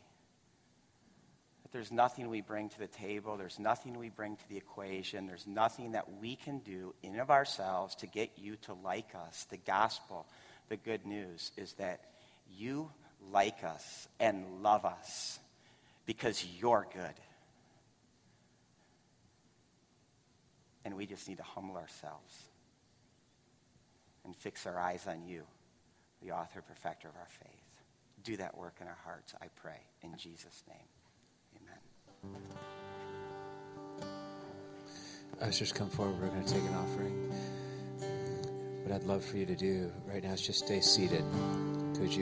That 1.62 1.72
there's 1.72 1.90
nothing 1.90 2.28
we 2.28 2.42
bring 2.42 2.68
to 2.68 2.78
the 2.78 2.86
table, 2.86 3.38
there's 3.38 3.58
nothing 3.58 3.98
we 3.98 4.10
bring 4.10 4.36
to 4.36 4.48
the 4.48 4.58
equation, 4.58 5.26
there's 5.26 5.46
nothing 5.46 5.92
that 5.92 6.20
we 6.20 6.36
can 6.36 6.58
do 6.58 6.94
in 7.02 7.18
of 7.18 7.30
ourselves 7.30 7.94
to 7.96 8.06
get 8.06 8.32
you 8.36 8.56
to 8.56 8.74
like 8.74 9.14
us. 9.14 9.46
The 9.50 9.56
gospel, 9.56 10.26
the 10.68 10.76
good 10.76 11.06
news, 11.06 11.50
is 11.56 11.72
that 11.74 12.02
you 12.48 12.90
like 13.32 13.64
us 13.64 14.08
and 14.18 14.44
love 14.62 14.84
us 14.84 15.38
because 16.06 16.44
you're 16.60 16.86
good. 16.92 17.14
And 20.84 20.96
we 20.96 21.06
just 21.06 21.28
need 21.28 21.36
to 21.38 21.44
humble 21.44 21.76
ourselves 21.76 22.34
and 24.24 24.34
fix 24.34 24.66
our 24.66 24.78
eyes 24.78 25.06
on 25.06 25.24
you, 25.26 25.42
the 26.22 26.32
author, 26.32 26.62
perfecter 26.62 27.08
of 27.08 27.14
our 27.16 27.28
faith. 27.28 27.82
Do 28.24 28.36
that 28.36 28.56
work 28.56 28.76
in 28.80 28.86
our 28.86 28.98
hearts, 29.04 29.34
I 29.40 29.46
pray, 29.56 29.80
in 30.02 30.16
Jesus' 30.16 30.62
name. 30.68 30.76
Amen. 31.56 31.78
Ushers, 35.40 35.72
come 35.72 35.88
forward. 35.88 36.20
We're 36.20 36.28
going 36.28 36.44
to 36.44 36.52
take 36.52 36.62
an 36.62 36.74
offering. 36.74 37.32
What 38.82 38.94
I'd 38.94 39.04
love 39.04 39.24
for 39.24 39.36
you 39.36 39.46
to 39.46 39.54
do 39.54 39.90
right 40.06 40.22
now 40.22 40.32
is 40.32 40.42
just 40.44 40.66
stay 40.66 40.80
seated. 40.80 41.24
Could 41.94 42.12
you? 42.12 42.18